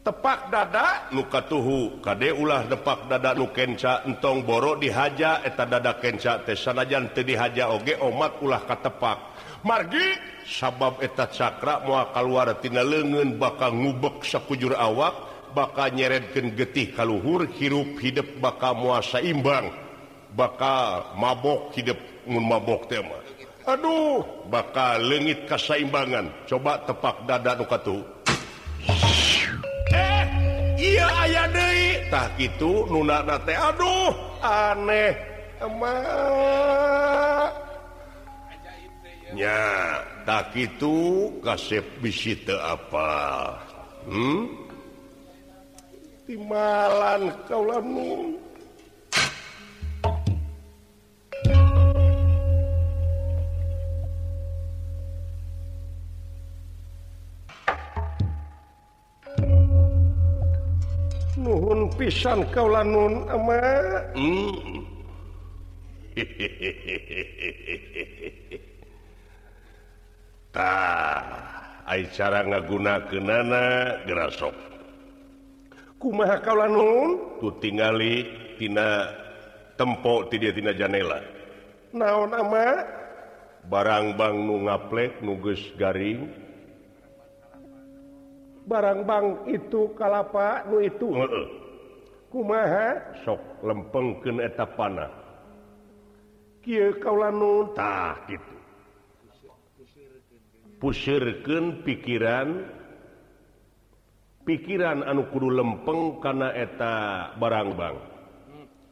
Tepak 0.00 0.48
dada 0.48 1.12
nukatuhu 1.12 2.00
Kde 2.00 2.32
ulah 2.32 2.64
depak 2.64 3.04
dada 3.04 3.36
nukenca 3.36 4.00
entong 4.08 4.48
borok 4.48 4.80
dihaja 4.80 5.44
eta 5.44 5.68
dada 5.68 5.92
kenca 6.00 6.40
Tesanajan 6.40 7.12
tadi 7.12 7.36
dihaja 7.36 7.68
oge 7.68 8.00
omat 8.00 8.40
ulah 8.40 8.64
katepak. 8.64 9.29
margi. 9.64 10.30
Sabab 10.50 10.98
eta 10.98 11.30
cakra 11.30 11.84
muakal 11.86 12.26
keluartina 12.26 12.82
lengen 12.82 13.38
bakal 13.38 13.70
ngubek 13.70 14.26
sekujur 14.26 14.74
awak 14.74 15.30
bakal 15.54 15.90
nyeredken 15.94 16.54
getih 16.58 16.90
kalluhur 16.94 17.46
hirup 17.54 17.98
hidup 18.02 18.26
bakal 18.42 18.74
muasa 18.74 19.22
imbang 19.22 19.70
bakal 20.34 21.14
mabok 21.18 21.74
hidup 21.74 21.98
mabok 22.26 22.86
tema 22.90 23.18
Aduh. 23.68 24.24
Bakal 24.50 25.06
legit 25.06 25.46
kasaimbangan 25.46 26.48
coba 26.48 26.82
tepak 26.88 27.22
dada 27.28 27.54
nukatu 27.54 28.02
eh, 29.94 30.24
iya 30.74 31.06
aya 31.28 31.44
tak 32.10 32.34
itu 32.40 32.90
nunate 32.90 33.54
Aduh 33.54 34.10
aneh. 34.42 35.14
Emang. 35.60 37.09
nya 39.30 39.58
tak 40.26 40.50
itu 40.58 41.30
kasep 41.38 41.86
bisita 42.02 42.74
apa 42.74 43.10
hmm? 44.10 44.42
timalan 46.26 47.30
kau 47.46 47.62
lamun 47.62 48.34
nuhun 61.38 61.86
pisan 61.94 62.42
kau 62.50 62.66
lanun 62.66 63.30
ama 63.30 63.62
hmm. 64.18 64.82
hehehe 66.18 66.74
cara 72.14 72.42
ngagunakenana 72.46 73.64
gerasok. 74.06 74.54
Kumaha 76.00 76.40
kaulan 76.42 76.74
tuh 77.38 77.54
ti 77.60 77.70
tempok 79.76 80.32
tidaktina 80.32 80.72
janela. 80.74 81.20
Naon 81.94 82.32
nama 82.32 82.86
barang-bang 83.68 84.36
nu 84.42 84.66
ngaplek 84.66 85.20
nuges 85.22 85.60
garing. 85.76 86.30
Barang-bang 88.64 89.50
itu 89.50 89.90
kalapa 89.98 90.62
nu 90.70 90.78
itu? 90.82 91.10
Kumaha? 92.30 93.18
Sok 93.26 93.66
lempeng 93.66 94.22
keeta 94.22 94.66
panah. 94.66 95.10
Ki 96.62 96.76
tah 97.74 98.14
gitu 98.28 98.59
pusirken 100.78 101.82
pikiran 101.82 102.68
pikiran 104.46 105.02
anu 105.02 105.26
kudu 105.32 105.50
lempeng 105.50 106.22
karena 106.22 106.54
eta 106.54 106.94
barang-bang 107.40 107.96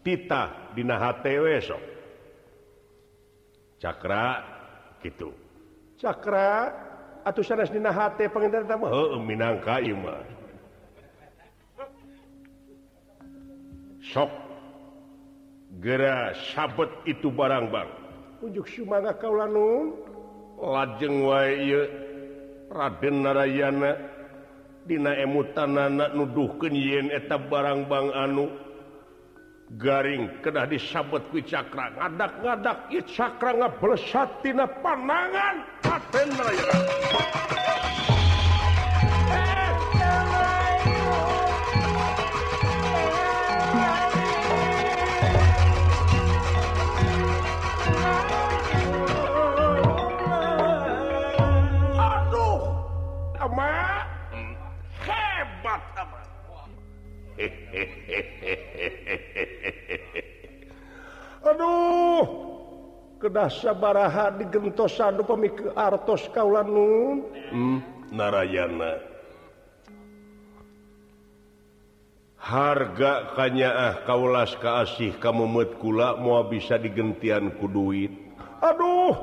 titah 0.02 0.72
di 0.74 0.82
HTW 0.82 1.46
sok. 1.62 1.82
Cakra 3.78 4.42
gitu 5.06 5.30
cakra 5.98 6.74
atau 7.26 7.42
sanes 7.42 7.70
di 7.74 7.82
HT 7.82 8.18
pengen 8.30 8.66
Minangka 9.22 9.82
ima. 9.82 10.18
sok. 14.02 14.30
Gera 15.78 16.34
sabet 16.34 16.90
itu 17.06 17.30
barang-bang 17.30 17.86
unjuk 18.42 18.66
sumanga 18.70 19.14
kaulanun 19.14 19.94
lajeng 20.58 21.22
wa 21.24 21.42
Raden 22.68 23.16
Narayana 23.24 23.90
Dina 24.88 25.12
emutanana 25.20 26.08
nuduhken 26.16 26.72
yen 26.72 27.12
eta 27.12 27.36
barang 27.36 27.88
Bang 27.92 28.08
anu 28.12 28.48
garing 29.76 30.40
kedah 30.40 30.64
disabet 30.64 31.28
ku 31.28 31.44
cakra 31.44 31.92
ngadak-ngadak 31.92 32.88
cakra 33.04 33.52
ngabelesat 33.52 34.40
tina 34.40 34.64
panangan 34.80 35.60
Raden 35.84 36.28
Narayana. 36.32 37.87
kedasa 63.18 63.74
baraha 63.74 64.30
digentosadu 64.38 65.26
pemikir 65.26 65.74
artos 65.74 66.30
kaulan 66.30 66.70
nun 66.70 67.16
hmm, 67.50 67.78
narayana. 68.14 69.02
Harga 72.38 73.34
kanyaah 73.34 74.06
kaulas 74.06 74.54
kaasih 74.62 75.18
kamu 75.18 75.44
metkula 75.50 76.16
mau 76.16 76.46
bisa 76.46 76.78
digentian 76.78 77.50
ku 77.58 77.66
duit. 77.66 78.14
Aduh 78.62 79.14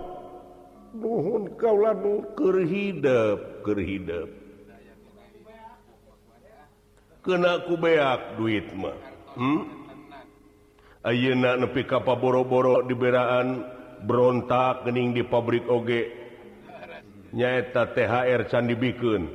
nuhun 0.95 1.55
kaulan 1.55 1.97
nun 2.03 2.21
kerhidap 2.35 3.63
kerhidap 3.63 4.29
kena 7.25 7.65
ku 7.65 7.73
beak 7.75 8.37
duit 8.37 8.69
mah. 8.77 8.93
Hmm? 9.33 9.65
Ayeuna 11.05 11.57
nepi 11.57 11.85
ka 11.85 12.01
paboro-boro 12.01 12.85
diberaan 12.85 13.74
berontak 14.05 14.85
gening 14.85 15.17
di 15.17 15.25
pabrik 15.25 15.65
oge. 15.65 16.23
Nyaeta 17.35 17.91
THR 17.91 18.47
Candi 18.47 18.79
bikin 18.79 19.27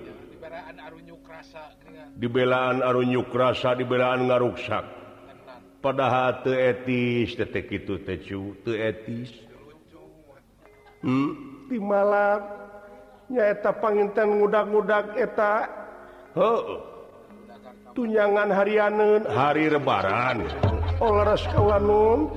dibelaan 2.17 2.81
arunyuk 2.81 3.29
rasa 3.29 3.77
dibelaan 3.77 4.31
ngaruksak. 4.31 4.85
Padahal 5.81 6.45
teetis 6.45 7.37
detik 7.37 7.73
itu 7.73 8.01
tecu 8.05 8.53
teetis 8.69 9.33
hmm? 11.01 11.33
di 11.73 11.81
malam 11.81 12.45
nyaeta 13.33 13.73
panginten 13.81 14.41
ngudak-ngudak 14.41 15.17
eta. 15.17 15.55
Oh. 16.37 16.91
tunyangan 17.91 18.55
harianun 18.55 19.27
hari 19.27 19.67
rebaran. 19.67 20.47
Olahraga 21.03 21.51
kawanun. 21.51 22.31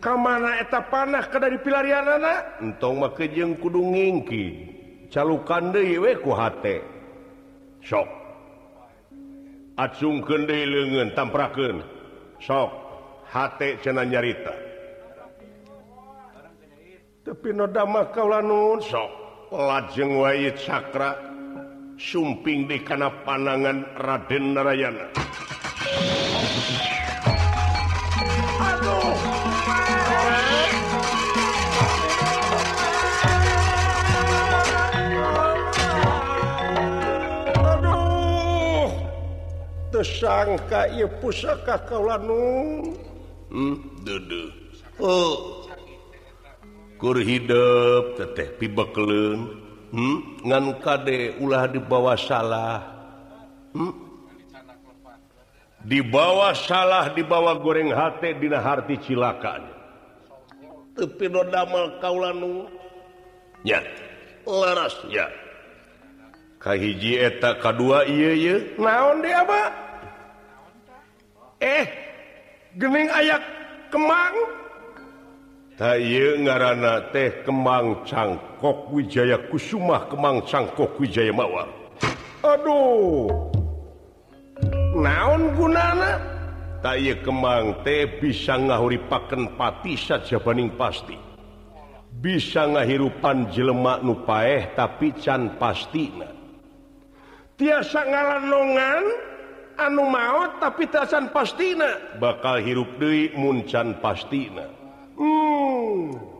kamanaeta 0.00 0.80
panah 0.88 1.28
ke 1.28 1.36
dari 1.36 1.60
pilarian 1.60 2.08
anak 2.08 2.56
entong 2.64 3.04
make 3.04 3.28
jeng 3.36 3.52
kudu 3.60 3.84
ngingki 3.84 4.44
calukan 5.12 5.76
deweku 5.76 6.32
sok 7.84 8.08
acung 9.76 10.24
kende 10.24 10.56
lengan 10.64 11.12
tampraken 11.12 11.84
sok 12.40 12.72
hate 13.28 13.76
cena 13.84 14.08
nyarita 14.08 14.56
tapi 17.20 17.52
nodama 17.52 18.08
kaulaun 18.08 18.80
sok 18.80 19.10
lajeng 19.52 20.16
wayit 20.16 20.56
sakra 20.56 21.12
sumping 22.00 22.64
di 22.64 22.80
kana 22.80 23.12
panangan 23.28 23.84
Raden 24.00 24.56
Narayana 24.56 25.19
tersangka 40.00 40.88
ia 40.96 41.04
pusaka 41.20 41.76
kaulanung 41.84 42.96
hmm, 43.52 43.76
oh. 44.96 45.68
kur 46.96 47.20
hidup 47.20 48.16
teteh 48.16 48.48
pibekelun 48.56 49.60
hmm? 49.92 50.40
ngan 50.48 50.80
kade 50.80 51.36
ulah 51.36 51.68
dibawa 51.68 52.16
salah. 52.16 52.80
Hmm? 53.76 53.92
dibawa 55.84 56.56
salah 56.56 57.12
dibawa 57.12 57.60
goreng 57.60 57.92
hati 57.92 58.40
dina 58.40 58.56
harti 58.56 58.96
cilakan 59.04 59.68
tepi 60.96 61.28
no 61.28 61.44
damel 61.44 62.00
kaulanung 62.00 62.72
nya. 63.68 63.84
Laras 64.48 64.96
ya 65.12 65.28
kahiji 66.60 67.16
eta 67.16 67.56
kadua 67.56 68.04
ieu 68.04 68.36
ieu. 68.36 68.56
Naon 68.76 69.24
dia 69.24 69.40
abah 69.40 69.79
eh 71.60 71.84
gening 72.74 73.08
ayat 73.12 73.42
Kemang. 73.92 74.36
Tay 75.74 76.12
ngaana 76.44 77.10
teh 77.10 77.42
Kemang 77.42 78.04
cangkok 78.04 78.92
Wijaya 78.92 79.40
Kusumah 79.48 80.06
Kemang 80.12 80.44
cangkok 80.44 80.94
Wijaya 81.00 81.32
Mawar. 81.32 81.68
Aduh. 82.44 83.28
Naon 84.94 85.56
gunana? 85.56 86.20
Tay 86.84 87.12
Kemang 87.20 87.84
teh 87.84 88.08
bisa 88.20 88.60
ngahuri 88.60 89.00
paken 89.08 89.56
pati 89.56 89.96
sajabaning 89.96 90.72
pasti. 90.76 91.16
Bisa 92.20 92.68
ngahirupan 92.68 93.48
jelemak 93.48 94.04
nupaeh 94.04 94.76
tapi 94.76 95.14
can 95.16 95.56
pastina 95.56 96.40
tiasa 97.60 98.08
ngalanongan? 98.08 99.04
anu 99.88 100.04
maut 100.04 100.60
tapi 100.60 100.84
tasan 100.90 101.32
pastina. 101.32 102.18
Bakal 102.20 102.60
hirup 102.60 103.00
Dewi 103.00 103.32
muncan 103.32 103.96
pastina. 104.04 104.68
Hmm. 105.16 106.30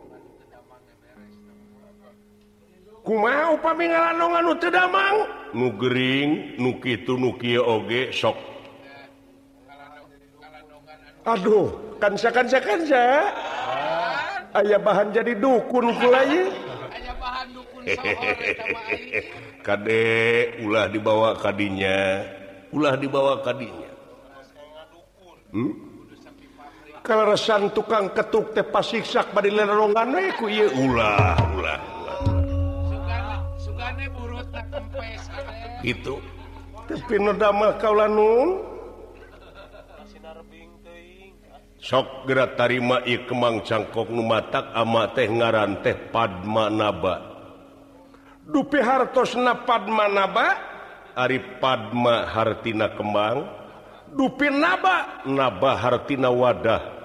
ku 3.01 3.17
mau 3.17 3.57
pamingalananu 3.57 4.53
tidak 4.61 4.85
mau 4.93 5.25
nugering 5.57 6.55
nukitu 6.61 7.17
nuki 7.17 7.57
oge 7.57 8.13
sok. 8.13 8.37
Aduh 11.25 11.97
kansa 12.01 12.33
kan 12.33 12.49
kansa 12.49 13.29
aya 14.57 14.77
bahan 14.81 15.13
jadi 15.13 15.37
dukun 15.37 15.93
mulai 15.93 16.49
Kadek 19.65 20.65
ulah 20.65 20.89
dibawa 20.89 21.37
kadinya 21.37 22.25
ulah 22.71 22.95
dibawa 22.95 23.43
kadinya 23.43 23.91
hmm? 25.55 25.73
kalau 27.03 27.31
resan 27.31 27.71
tukang 27.71 28.11
ketuk 28.11 28.55
tepa 28.55 28.79
siksak 28.79 29.31
pada 29.35 29.47
lerongan 29.47 30.15
eh, 30.15 30.31
ku 30.39 30.47
iya 30.47 30.67
ulah 30.71 31.35
ulah 31.55 32.01
itu. 35.81 36.21
Tapi 36.85 37.15
noda 37.17 37.49
mah 37.49 37.77
kaulah 37.79 38.09
sok 41.81 42.29
gerak 42.29 42.53
tarima 42.59 43.01
ieu 43.09 43.25
kemang 43.25 43.65
cangkok 43.65 44.05
nu 44.13 44.21
matak 44.21 44.69
ama 44.77 45.09
teh 45.17 45.25
ngaran 45.25 45.81
teh 45.81 45.97
padma 46.13 46.69
naba. 46.69 47.15
Dupi 48.41 48.81
hartosna 48.81 49.53
Padmanaba 49.63 50.70
Ari 51.15 51.59
Padma 51.59 52.27
Hartina 52.27 52.91
Kembang 52.93 53.47
dupin 54.11 54.59
naba 54.59 55.23
naba 55.27 55.77
Hartina 55.77 56.29
wadah. 56.31 56.99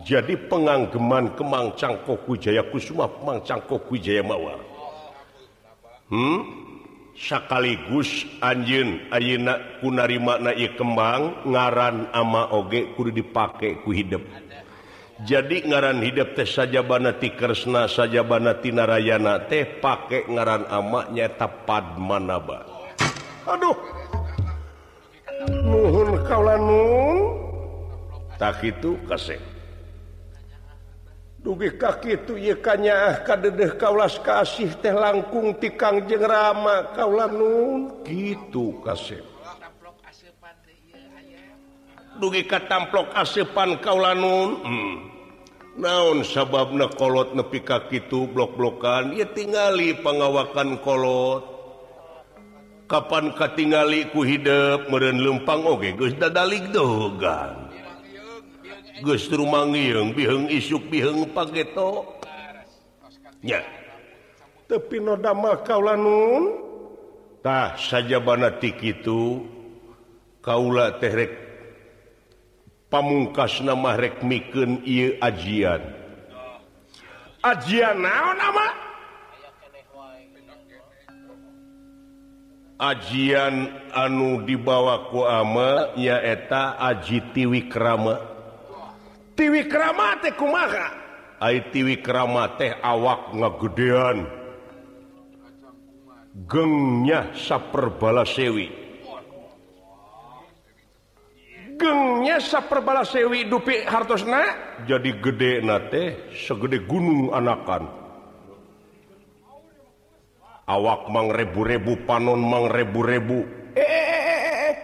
Jadi 0.00 0.32
penganggeman 0.48 1.36
Kemang 1.36 1.76
Cangkok 1.76 2.24
Wijaya 2.24 2.64
Kusuma 2.64 3.04
Kemang 3.04 3.44
Cangkok 3.44 3.84
Wijaya 3.92 4.24
Mawar 4.24 4.70
hmm? 6.10 6.40
sekaligus 7.14 8.26
anjin 8.42 9.08
Ayeuna 9.14 9.80
kunari 9.80 10.18
makna 10.18 10.52
ieu 10.52 10.74
kembang 10.74 11.46
ngaran 11.46 12.10
ama 12.12 12.50
oge 12.52 12.92
kudu 12.98 13.14
dipake 13.14 13.80
ku 13.86 13.94
hidup 13.94 14.22
jadi 15.20 15.68
ngaran 15.68 16.00
hidup 16.00 16.32
teh 16.32 16.48
saja 16.48 16.80
bana 16.80 17.14
ti 17.14 17.32
kresna 17.36 17.86
saja 17.86 18.24
bana 18.24 18.56
tinarayana 18.58 19.46
teh 19.46 19.78
pake 19.78 20.26
ngaran 20.26 20.66
ama 20.68 21.12
nyata 21.12 21.46
padmanaba 21.68 22.79
Aduh. 23.48 23.76
Nuhun 25.64 26.20
kalanung 26.28 27.40
tak 28.40 28.64
itu 28.64 28.96
kasih 29.04 29.36
dugi 31.44 31.76
kaki 31.76 32.20
itu 32.20 32.40
yekanya 32.40 33.20
kadedeh 33.24 33.76
kaulas 33.76 34.16
kasih 34.20 34.72
teh 34.80 34.92
langkung 34.92 35.56
tikang 35.60 36.08
jeng 36.08 36.24
rama 36.24 36.88
kaulanun 36.96 38.00
gitu 38.04 38.80
kasih 38.80 39.20
dugi 42.16 42.48
katamplok 42.48 43.12
asepan 43.12 43.76
kaulanun 43.80 44.60
hmm. 44.64 44.96
naon 45.80 46.24
sababna 46.24 46.88
kolot 46.92 47.32
nepi 47.32 47.64
kaki 47.64 48.04
itu 48.04 48.28
blok-blokan? 48.28 49.16
Ya 49.16 49.24
tingali 49.24 49.96
pengawakan 49.96 50.76
kolot. 50.84 51.49
Kapan 52.90 53.30
katingali 53.38 54.10
ku 54.10 54.26
hidup 54.26 54.90
meren 54.90 55.22
lempang 55.22 55.62
oge 55.62 55.94
Gus 55.94 56.10
dadalik 56.18 56.74
dogan 56.74 57.70
Gustu 58.98 59.46
mangiung 59.46 60.10
biheng 60.10 60.50
isuk 60.50 60.90
biheng 60.90 61.30
paketonya 61.30 62.20
tapi 64.70 65.02
noda 65.02 65.34
kaula 65.66 65.98
nuntah 65.98 67.74
saja 67.74 68.22
banatik 68.22 68.78
itu 68.78 69.42
kaula 70.38 70.94
terek 71.02 71.34
pamungkas 72.86 73.58
nama 73.66 73.98
rekmiken 73.98 74.86
ieu 74.86 75.18
ajian. 75.18 75.82
Ajian 77.42 77.98
naon 77.98 78.38
nama 78.38 78.89
ajian 82.80 83.68
anu 83.92 84.40
dibawa 84.48 85.12
kuma 85.12 85.92
nyaeta 86.00 86.80
aji 86.80 87.20
tiwi 87.36 87.68
krama 87.68 88.16
tiwi 89.36 89.68
krama 89.68 90.16
teh 90.20 90.32
kumaha? 90.36 90.96
Tiwi 91.72 92.04
krama 92.04 92.56
teh 92.60 92.76
awak 92.84 93.32
ngagedean. 93.32 94.28
Gengnya 96.44 97.32
saperbala 97.36 98.24
sewi 98.28 98.80
gengnya 101.80 102.36
saperbala 102.36 103.08
sewi 103.08 103.48
dupi 103.48 103.88
hartosna? 103.88 104.44
Jadi 104.84 105.16
gede 105.16 105.64
na 105.64 105.80
teh 105.88 106.28
segede 106.36 106.84
gunung 106.84 107.32
anakan. 107.32 107.99
awak 110.70 111.10
mang 111.10 111.34
rebu-rebu 111.34 112.06
panon 112.06 112.38
mang 112.38 112.70
rebu-rebu 112.70 113.38
eh, 113.74 113.82
eh, 113.82 114.14
eh, 114.14 114.40
eh 114.54 114.74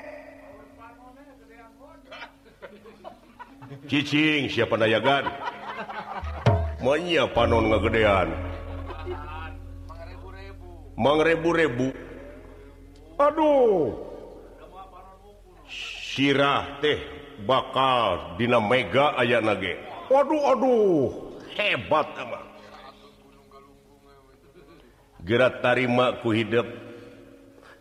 cicing 3.86 4.50
siapa 4.50 4.74
nayagan? 4.74 5.30
Menya 6.82 7.30
panon 7.30 7.70
ngegedean 7.70 8.34
mang 10.96 11.20
rebu-rebu 11.20 11.92
aduh. 13.20 13.92
Sirah 16.16 16.80
teh 16.80 16.96
bakal 17.44 18.40
dina 18.40 18.56
mega 18.56 19.12
aya 19.20 19.44
nage. 19.44 19.76
Waduh 20.08 20.42
aduh. 20.56 21.12
Hebat 21.52 22.08
emang. 22.16 22.45
gerak 25.26 25.58
tarima 25.60 26.22
ku 26.22 26.30
hidup. 26.30 26.64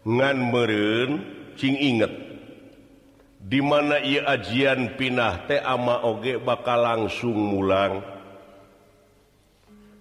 Ngan 0.01 0.37
meren 0.49 1.11
cing 1.55 1.77
inget. 1.77 2.13
Dimana 3.45 4.01
ia 4.01 4.25
ajian 4.25 4.97
pinah 4.97 5.45
teh 5.45 5.61
ama 5.61 6.01
oge 6.01 6.41
bakal 6.41 6.81
langsung 6.81 7.37
mulang. 7.37 8.01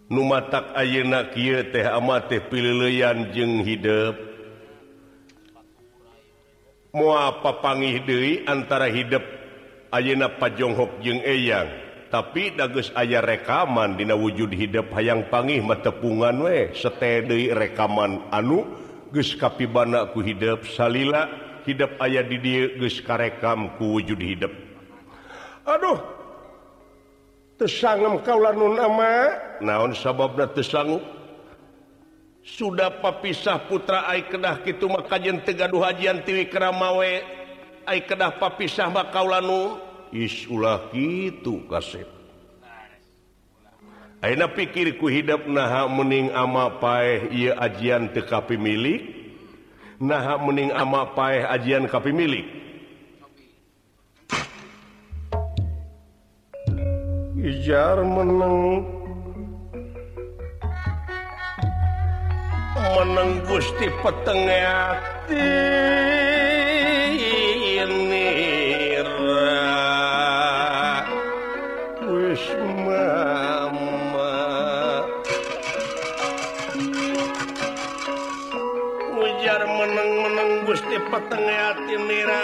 Numatak 0.08 0.72
ayeuna 0.72 1.28
kieu 1.28 1.60
teh 1.68 1.84
ama 1.84 2.24
teh 2.24 2.40
pileuleyan 2.40 3.36
jeung 3.36 3.60
hidup. 3.60 4.16
Moal 6.96 7.44
papangih 7.44 8.00
deui 8.08 8.48
antara 8.48 8.88
hidup 8.88 9.24
ayeuna 9.92 10.32
pajonghok 10.40 11.04
jeung 11.04 11.20
eyang. 11.20 11.83
tapi 12.14 12.54
dagus 12.54 12.94
ayah 12.94 13.26
rekaman 13.26 13.98
Dina 13.98 14.14
wujud 14.14 14.54
hidup 14.54 14.94
hayang 14.94 15.26
pangih 15.34 15.58
matepungan 15.66 16.46
we. 16.46 16.70
Sete 16.70 17.26
rekaman 17.50 18.30
anu 18.30 18.62
Gus 19.10 19.34
kapibanaku 19.34 20.22
hidup 20.22 20.62
salila 20.62 21.26
hidup 21.66 21.98
ayah 22.06 22.22
did 22.22 22.78
Gus 22.78 23.02
karekam 23.02 23.74
ku 23.74 23.98
wujud 23.98 24.22
hidup 24.22 24.54
Aduh 25.66 25.98
tesanggem 27.58 28.22
kaulan 28.22 28.62
nun 28.62 28.78
ama. 28.78 29.34
Naon 29.58 29.90
sababna 29.98 30.46
tesangu? 30.46 31.02
Sudah 32.46 32.94
papisah 33.02 33.58
putra 33.66 34.06
ay 34.06 34.28
kedah 34.30 34.62
kitu 34.62 34.86
maka 34.86 35.18
jen 35.18 35.42
tegaduh 35.42 35.82
hajian 35.82 36.22
tiwi 36.22 36.46
keramawe 36.46 37.12
ay 37.88 37.98
kedah 38.06 38.36
papisah 38.36 38.92
makaulanu 38.92 39.80
islah 40.14 40.94
kitu 40.94 41.66
kasep. 41.66 42.06
Aina 44.24 44.48
pikirku 44.48 45.10
hidup 45.10 45.44
naha 45.50 45.84
mening 45.90 46.32
ama 46.32 46.80
paeh 46.80 47.28
ia 47.28 47.58
ajian 47.60 48.08
tekapi 48.08 48.56
milik? 48.56 49.04
Naha 50.00 50.40
mening 50.40 50.72
ama 50.72 51.12
paeh 51.12 51.44
ajian 51.44 51.84
kapi 51.90 52.08
milik? 52.14 52.46
Ijar 57.44 58.00
meneng. 58.00 58.88
Meneng 62.74 63.44
Gusti 63.44 63.92
petengati 64.00 65.52
ini. 67.84 68.53
tengah 81.30 81.76
timnira 81.86 82.42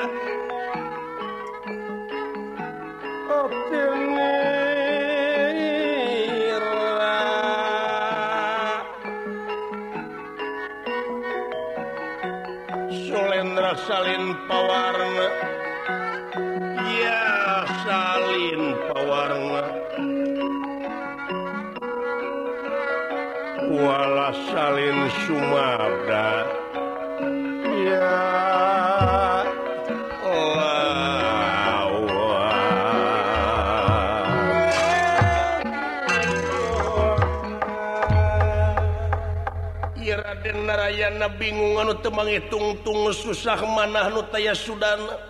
na 41.21 41.29
bingung 41.29 41.77
anu 41.77 42.01
temangi 42.01 42.41
tungtung 42.49 43.13
susah 43.13 43.61
manah 43.61 44.09
nutaya 44.09 44.57
Sudana 44.57 45.21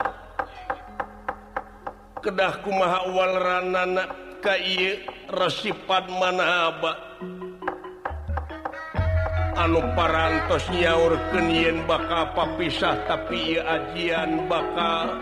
kedahku 2.22 2.70
mawal 2.70 3.34
ranana 3.42 4.06
kay 4.38 5.02
mana 5.34 6.06
manaba 6.14 6.92
anu 9.58 9.82
parantos 9.98 10.62
nyaur 10.70 11.18
kenyen 11.34 11.82
bakal 11.90 12.38
papisah 12.38 12.94
tapi 13.10 13.58
ia 13.58 13.66
ajian 13.66 14.46
bakal 14.46 15.18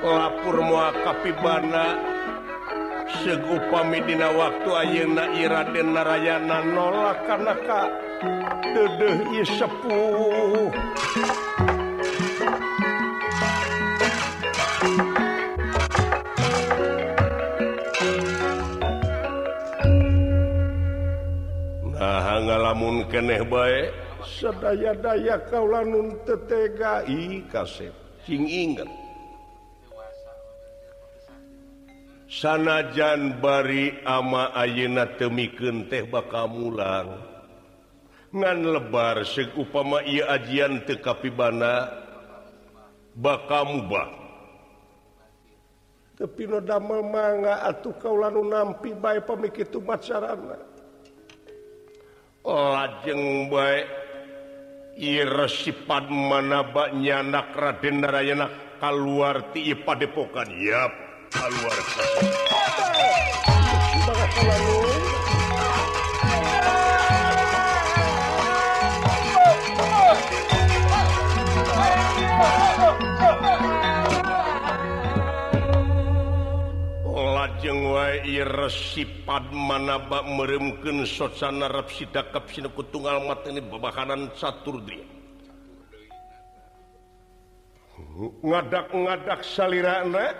lapur 0.00 0.64
mua 0.64 0.96
kapibana 1.04 1.92
segupa 3.20 3.84
dina 3.84 4.32
waktu 4.32 4.70
Ayeuna 4.72 5.28
Iraden 5.36 5.92
Narayana 5.92 6.64
nolak 6.64 7.28
karena 7.28 7.54
Ka 7.68 8.07
sepuh 8.18 9.18
isepuh 9.38 10.70
ngalamun 22.38 23.04
keeh 23.10 23.42
baik 23.44 23.90
sedaya-daya 24.22 25.42
kaulanun 25.50 26.16
nun 26.24 27.42
kasep 27.50 27.92
sing 28.22 28.46
ingat 28.46 28.86
sanajan 32.30 33.36
bari 33.42 33.98
ama 34.06 34.54
ayeuna 34.54 35.06
temiken 35.18 35.90
teh 35.90 36.06
baka 36.06 36.46
mulang 36.46 37.27
ngan 38.34 38.58
lebar 38.60 39.24
se 39.24 39.48
upama 39.56 40.04
ia 40.04 40.28
ajian 40.36 40.84
tekapibana 40.84 41.88
bakamubah 43.16 44.08
tapi 46.18 46.50
damel 46.60 47.06
manga 47.06 47.62
atuh 47.62 47.94
kau 47.96 48.18
lalu 48.18 48.42
nampi 48.50 48.90
bae 48.92 49.22
pemikir 49.22 49.70
itu 49.70 49.78
macarana 49.78 50.58
lajeng 52.48 53.22
oh, 53.46 53.54
bae 53.54 53.86
mana 56.10 56.66
baknya 56.66 57.22
nyanak 57.22 57.54
Raden 57.54 58.02
Narayana 58.02 58.50
keluar 58.82 59.54
ti 59.54 59.70
padepokan. 59.70 60.50
Yap 60.58 60.92
keluar. 61.30 61.76
lajeng 77.58 77.90
wa 77.90 78.06
resipad 78.54 79.50
manaba 79.50 80.22
meremken 80.22 81.02
sosana 81.02 81.66
rapsi 81.66 82.06
dakap 82.06 82.46
sineku 82.54 82.86
tunggal 82.86 83.18
mata 83.26 83.50
ini 83.50 83.58
babakanan 83.58 84.30
catur 84.38 84.78
dia 84.86 85.02
ngadak-ngadak 88.46 89.42
salirana 89.42 90.38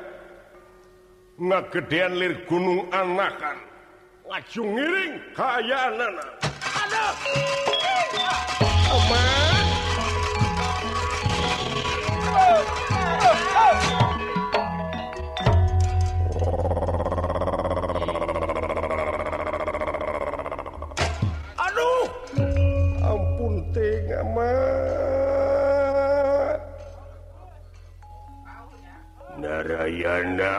ngagedean 1.43 2.15
lir 2.23 2.39
gunung 2.47 2.87
anakan 2.95 3.67
laju 4.31 4.63
ngiring 4.79 5.19
kayaan 5.35 5.99
Aduh! 5.99 6.23
ada 13.59 13.98
Narayana 29.39 30.55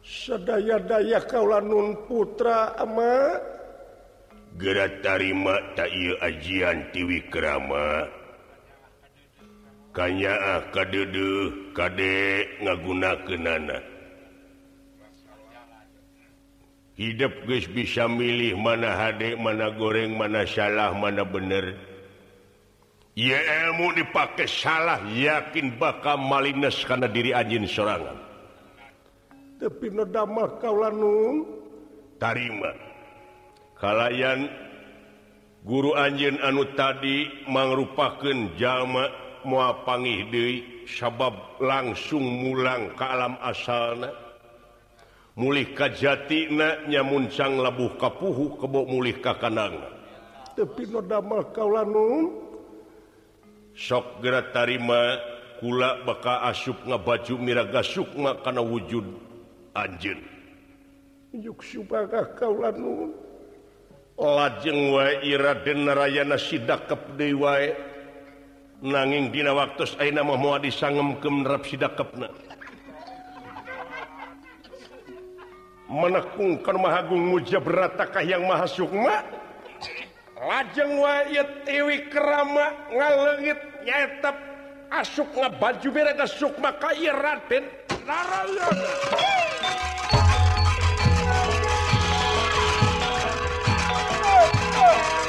sedaya-daya 0.00 1.18
Kaula 1.26 1.58
Nun 1.58 1.98
putra 2.06 2.78
ama. 2.78 3.42
Gerak 4.54 5.02
tarima 5.02 5.58
takil 5.74 6.14
ajian 6.22 6.94
Tiwi 6.94 7.26
Kerama 7.26 8.06
kanya 9.90 10.34
ah 10.38 10.62
kaduduh 10.70 11.74
Kadek 11.74 12.62
ngaguna 12.62 13.18
kenana 13.26 13.82
ah. 13.82 13.93
hidup 16.94 17.32
guys 17.46 17.66
bisa 17.70 18.06
milih 18.06 18.58
mana 18.58 18.94
hadek 18.94 19.38
mana 19.38 19.70
goreng 19.74 20.14
mana 20.14 20.46
salah 20.46 20.94
mana 20.94 21.22
bener. 21.22 21.76
Ya 23.14 23.38
ilmu 23.38 23.94
dipakai 23.94 24.50
salah 24.50 24.98
yakin 25.06 25.78
bakal 25.78 26.18
malines 26.18 26.82
karena 26.82 27.06
diri 27.06 27.30
anjin 27.30 27.62
serangan 27.62 28.24
tapi 29.64 29.88
nodamah 29.88 30.60
kaulanung 30.60 31.48
tarima. 32.20 32.76
Kalayan 33.80 34.52
guru 35.64 35.96
anjin 35.96 36.36
anu 36.44 36.68
tadi 36.76 37.28
mangrupakan 37.48 38.52
jama 38.60 39.08
muapangih 39.48 40.28
deui 40.28 40.56
sabab 40.84 41.32
langsung 41.64 42.20
mulang 42.22 42.92
ke 42.92 43.04
alam 43.04 43.40
asalna. 43.40 44.23
mulih 45.34 45.74
kajjatina 45.74 46.86
nyamuncang 46.86 47.58
labuh 47.58 47.98
kapuhu 47.98 48.54
kebo 48.58 48.86
mulih 48.86 49.18
ka 49.18 49.34
kanang. 49.38 49.82
Tapi 50.54 50.86
no 50.86 51.02
damel 51.02 51.50
kaulanun 51.50 52.30
sok 53.74 54.22
gera 54.22 54.46
tarima 54.54 55.18
kula 55.58 56.06
baka 56.06 56.46
asup 56.46 56.78
ngabaju 56.86 57.34
miraga 57.42 57.82
sukma 57.82 58.38
kana 58.46 58.62
wujud 58.62 59.02
anjeun. 59.74 60.22
Juk 61.34 61.66
subaga 61.66 62.30
kaulanun 62.38 63.10
lajeng 64.14 64.94
wae 64.94 65.18
iraden 65.26 65.90
narayana 65.90 66.38
sidakep 66.38 67.18
deui 67.18 67.34
wae. 67.34 67.74
Nanging 68.84 69.32
dina 69.32 69.56
waktos 69.56 69.96
ayeuna 69.96 70.20
mah 70.20 70.36
moal 70.36 70.60
disanggemkeun 70.60 71.42
rap 71.48 71.64
sidakepna. 71.64 72.28
menekungkan 75.94 76.74
Mahagung 76.74 77.22
mujabratakah 77.30 78.26
yang 78.26 78.42
Maha 78.42 78.66
Sukma? 78.66 79.22
Lajeng 80.34 80.98
wawi 80.98 82.10
kerama 82.10 82.74
ngalengit 82.90 83.56
nyetap 83.86 84.36
asuk 84.90 85.30
baju 85.38 85.88
mereka 85.94 86.26
Sukma 86.26 86.74
kaya 86.74 87.14
Raden. 87.14 87.64
Narayana 88.04 88.90
Oh, 94.24 94.50
oh. 94.76 95.23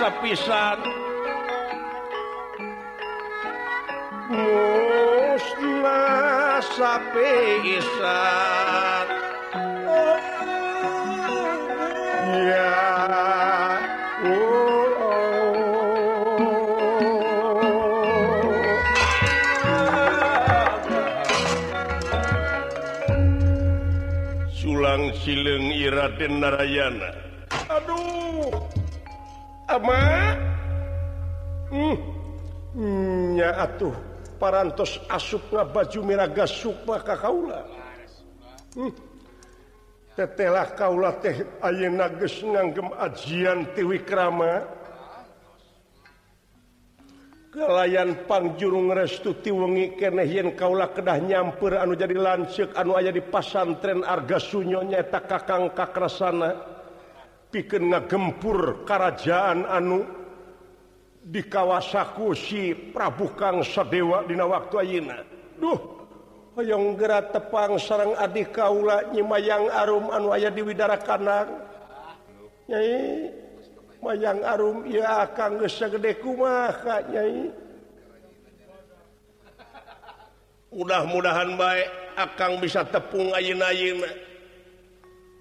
Musnapisaan 0.00 0.80
sape 6.64 7.36
isat 7.76 9.08
ya 12.48 12.72
Sulang 24.48 25.12
sileng 25.20 25.68
Iraden 25.76 26.40
Narayana 26.40 27.29
atuh 33.80 33.96
parantos 34.36 35.00
asupna 35.08 35.64
baju 35.64 36.04
miraga 36.04 36.44
suppa 36.44 37.00
Kaula. 37.00 37.64
Hmm. 38.76 38.92
tetelah 40.12 40.68
Kaula 40.76 41.16
teh 41.16 41.48
Ayeuna 41.64 42.12
geus 42.20 42.44
nganggem 42.44 42.92
ajian 42.92 43.72
tiwikrama 43.72 44.68
kelayan 47.50 48.28
pangjurung 48.28 48.92
restu 48.92 49.32
tiwengi 49.40 49.96
keneh 49.96 50.28
yen 50.28 50.54
kaula 50.54 50.92
kedah 50.92 51.18
nyamper 51.18 51.80
anu 51.80 51.96
jadi 51.96 52.14
lanceuk 52.14 52.76
anu 52.76 52.94
aya 53.00 53.10
di 53.10 53.24
pasantren 53.24 54.04
arga 54.04 54.36
sunyo 54.36 54.84
nyata 54.84 55.24
kakang 55.24 55.72
kakrasana. 55.72 56.52
Pikeun 57.50 57.90
ngagempur 57.90 58.84
kerajaan 58.84 59.64
anu. 59.66 60.19
di 61.30 61.46
kawasaku 61.46 62.34
si 62.34 62.74
Prabukang 62.74 63.62
Sadewa 63.62 64.26
Dina 64.26 64.50
waktu 64.50 64.74
ayeuna 64.82 65.22
Duh 65.62 65.78
hoyong 66.58 66.98
gera 66.98 67.22
tepang 67.30 67.78
sarang 67.78 68.18
adik 68.18 68.50
Kaula 68.50 69.06
nyimayang 69.14 69.70
Arum 69.70 70.10
anu 70.10 70.34
aya 70.34 70.50
di 70.50 70.66
Widara 70.66 70.98
Kanang 70.98 71.46
Nyai 72.66 73.30
mayang 74.02 74.42
Arum 74.42 74.82
ya 74.90 75.28
akan 75.28 75.62
sagede 75.70 76.18
kumah 76.18 76.74
Nyai. 77.10 77.50
Mudah-mudahan 80.70 81.58
baik 81.58 81.88
akan 82.14 82.62
bisa 82.62 82.86
tepung 82.86 83.34
ayin-ayin 83.34 84.06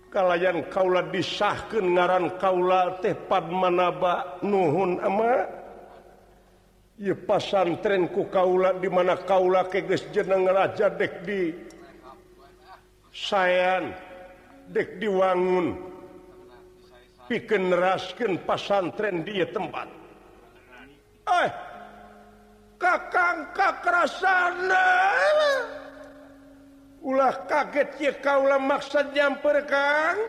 kalayan 0.09 0.65
kaula 0.73 1.05
disahkan 1.05 1.85
ngaran 1.85 2.33
kaula 2.41 2.97
teh 2.97 3.13
Padmanaba 3.13 4.41
nuhun 4.41 4.97
ama. 5.05 5.58
Iye 6.99 7.15
pasantren 7.15 8.11
ku 8.11 8.27
kaula 8.27 8.75
di 8.75 8.91
mana 8.91 9.15
kaula 9.15 9.63
keges 9.71 10.11
jeneng 10.11 10.43
raja 10.51 10.91
dek 10.91 11.23
di 11.23 11.55
sayan 13.15 13.95
dek 14.67 14.99
diwangun 14.99 15.79
piken 17.31 17.71
rasken 17.71 18.35
pasantren 18.43 19.23
di 19.23 19.39
tempat. 19.47 19.87
Eh 21.23 21.49
kakang 22.75 23.47
kakrasana. 23.55 24.87
Ulah 26.99 27.47
kaget 27.47 27.95
ye 27.95 28.11
kaula 28.19 28.59
maksud 28.59 29.15
nyamper 29.15 29.63
kang 29.71 30.19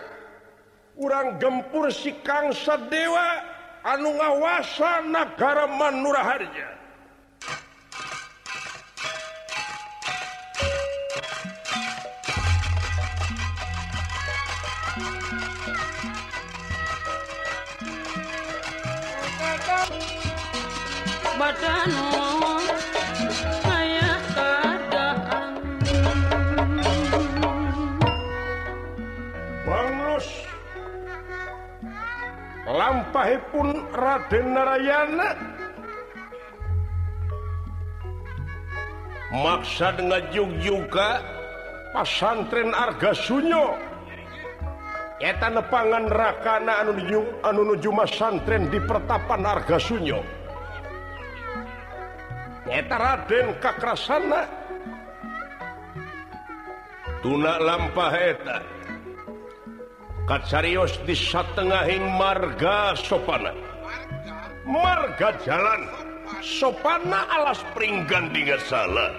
urang 1.02 1.34
gempur 1.42 1.90
si 1.90 2.14
kang 2.22 2.54
sadewa. 2.54 3.58
anu 3.84 4.08
ngawasa 4.14 5.00
negara 5.00 5.66
Manuraharja 5.66 6.68
Batanu 21.38 22.29
lampahipun 32.90 33.86
Raden 33.94 34.46
Narayana 34.50 35.38
maksad 39.30 40.02
dengan 40.02 40.26
juga 40.58 41.22
pasantren 41.94 42.74
Arga 42.74 43.14
Sunyo. 43.14 43.78
Eta 45.22 45.52
nepangan 45.54 46.10
rakana 46.10 46.82
anu 46.82 46.98
nuju, 46.98 47.20
anu 47.46 47.62
nuju 47.70 47.94
masantren 47.94 48.66
di 48.74 48.82
pertapan 48.82 49.46
Arga 49.46 49.78
Sunyo. 49.78 50.18
Eta 52.66 52.96
Raden 52.98 53.54
kakrasana. 53.62 54.50
Tunak 57.22 57.58
lampah 57.62 58.14
eta. 58.18 58.79
Katsarius 60.30 60.94
di 61.02 61.18
satengahing 61.18 62.06
marga 62.14 62.94
sopana 62.94 63.50
marga 64.62 65.34
jalan. 65.42 65.90
Sopana 66.38 67.26
alas 67.26 67.58
peringgan 67.74 68.30
di 68.30 68.46
salah 68.62 69.10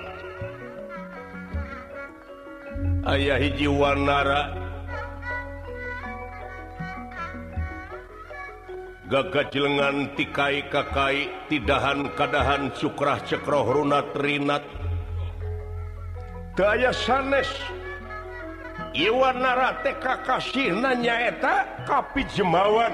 ayaah 3.06 3.40
hiji 3.42 3.68
Wanara. 3.68 4.56
Gaga 9.12 9.52
jelengan 9.52 10.16
tikai 10.16 10.72
kakai 10.72 11.28
tidahan 11.52 12.08
kadahan 12.16 12.72
sukrah 12.72 13.20
cekroh 13.28 13.68
runat 13.68 14.16
rinat. 14.16 14.64
Daya 16.56 16.96
sanes. 16.96 17.52
Iwanara 18.92 19.80
TK 19.88 20.04
Kasihna 20.28 20.92
nyaeta 21.00 21.64
Kapi 21.88 22.28
Jemawan 22.36 22.92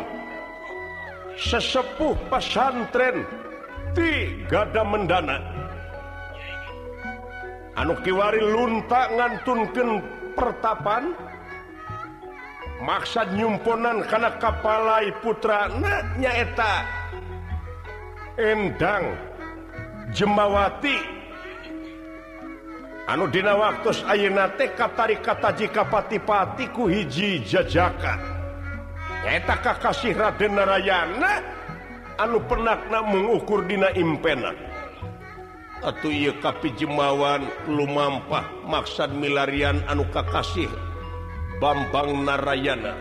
sesepuh 1.37 2.13
pesantren 2.29 3.25
tigada 3.97 4.85
mendana 4.85 5.41
anu 7.77 7.97
kiwari 8.05 8.41
lunta 8.41 9.09
ngantunken 9.13 10.01
pertapan 10.37 11.13
maksud 12.81 13.33
nyumponan 13.33 14.05
karena 14.05 14.33
kapalai 14.37 15.09
putra 15.21 15.69
nyaeta 16.17 16.85
endang 18.37 19.17
Jemawati. 20.15 21.16
anu 23.07 23.31
Dina 23.31 23.55
waktu 23.55 24.03
Aunate 24.03 24.75
katari 24.75 25.15
kata 25.23 25.55
jika 25.55 25.87
ku 26.75 26.91
hiji 26.91 27.39
jajakaneta 27.47 29.55
Kakasih 29.63 30.13
Raden 30.13 30.59
Narayana 30.59 31.39
anu 32.19 32.43
penakna 32.43 32.99
mengukur 33.07 33.63
Dina 33.63 33.87
impena. 33.95 34.51
Atau 35.77 36.09
ia 36.09 36.33
kapi 36.41 36.73
jemawan 36.73 37.45
lumampah 37.69 38.49
maksad 38.65 39.13
milarian 39.13 39.77
anu 39.87 40.03
Kakasih 40.09 40.67
Bambang 41.63 42.25
Narayana. 42.25 42.97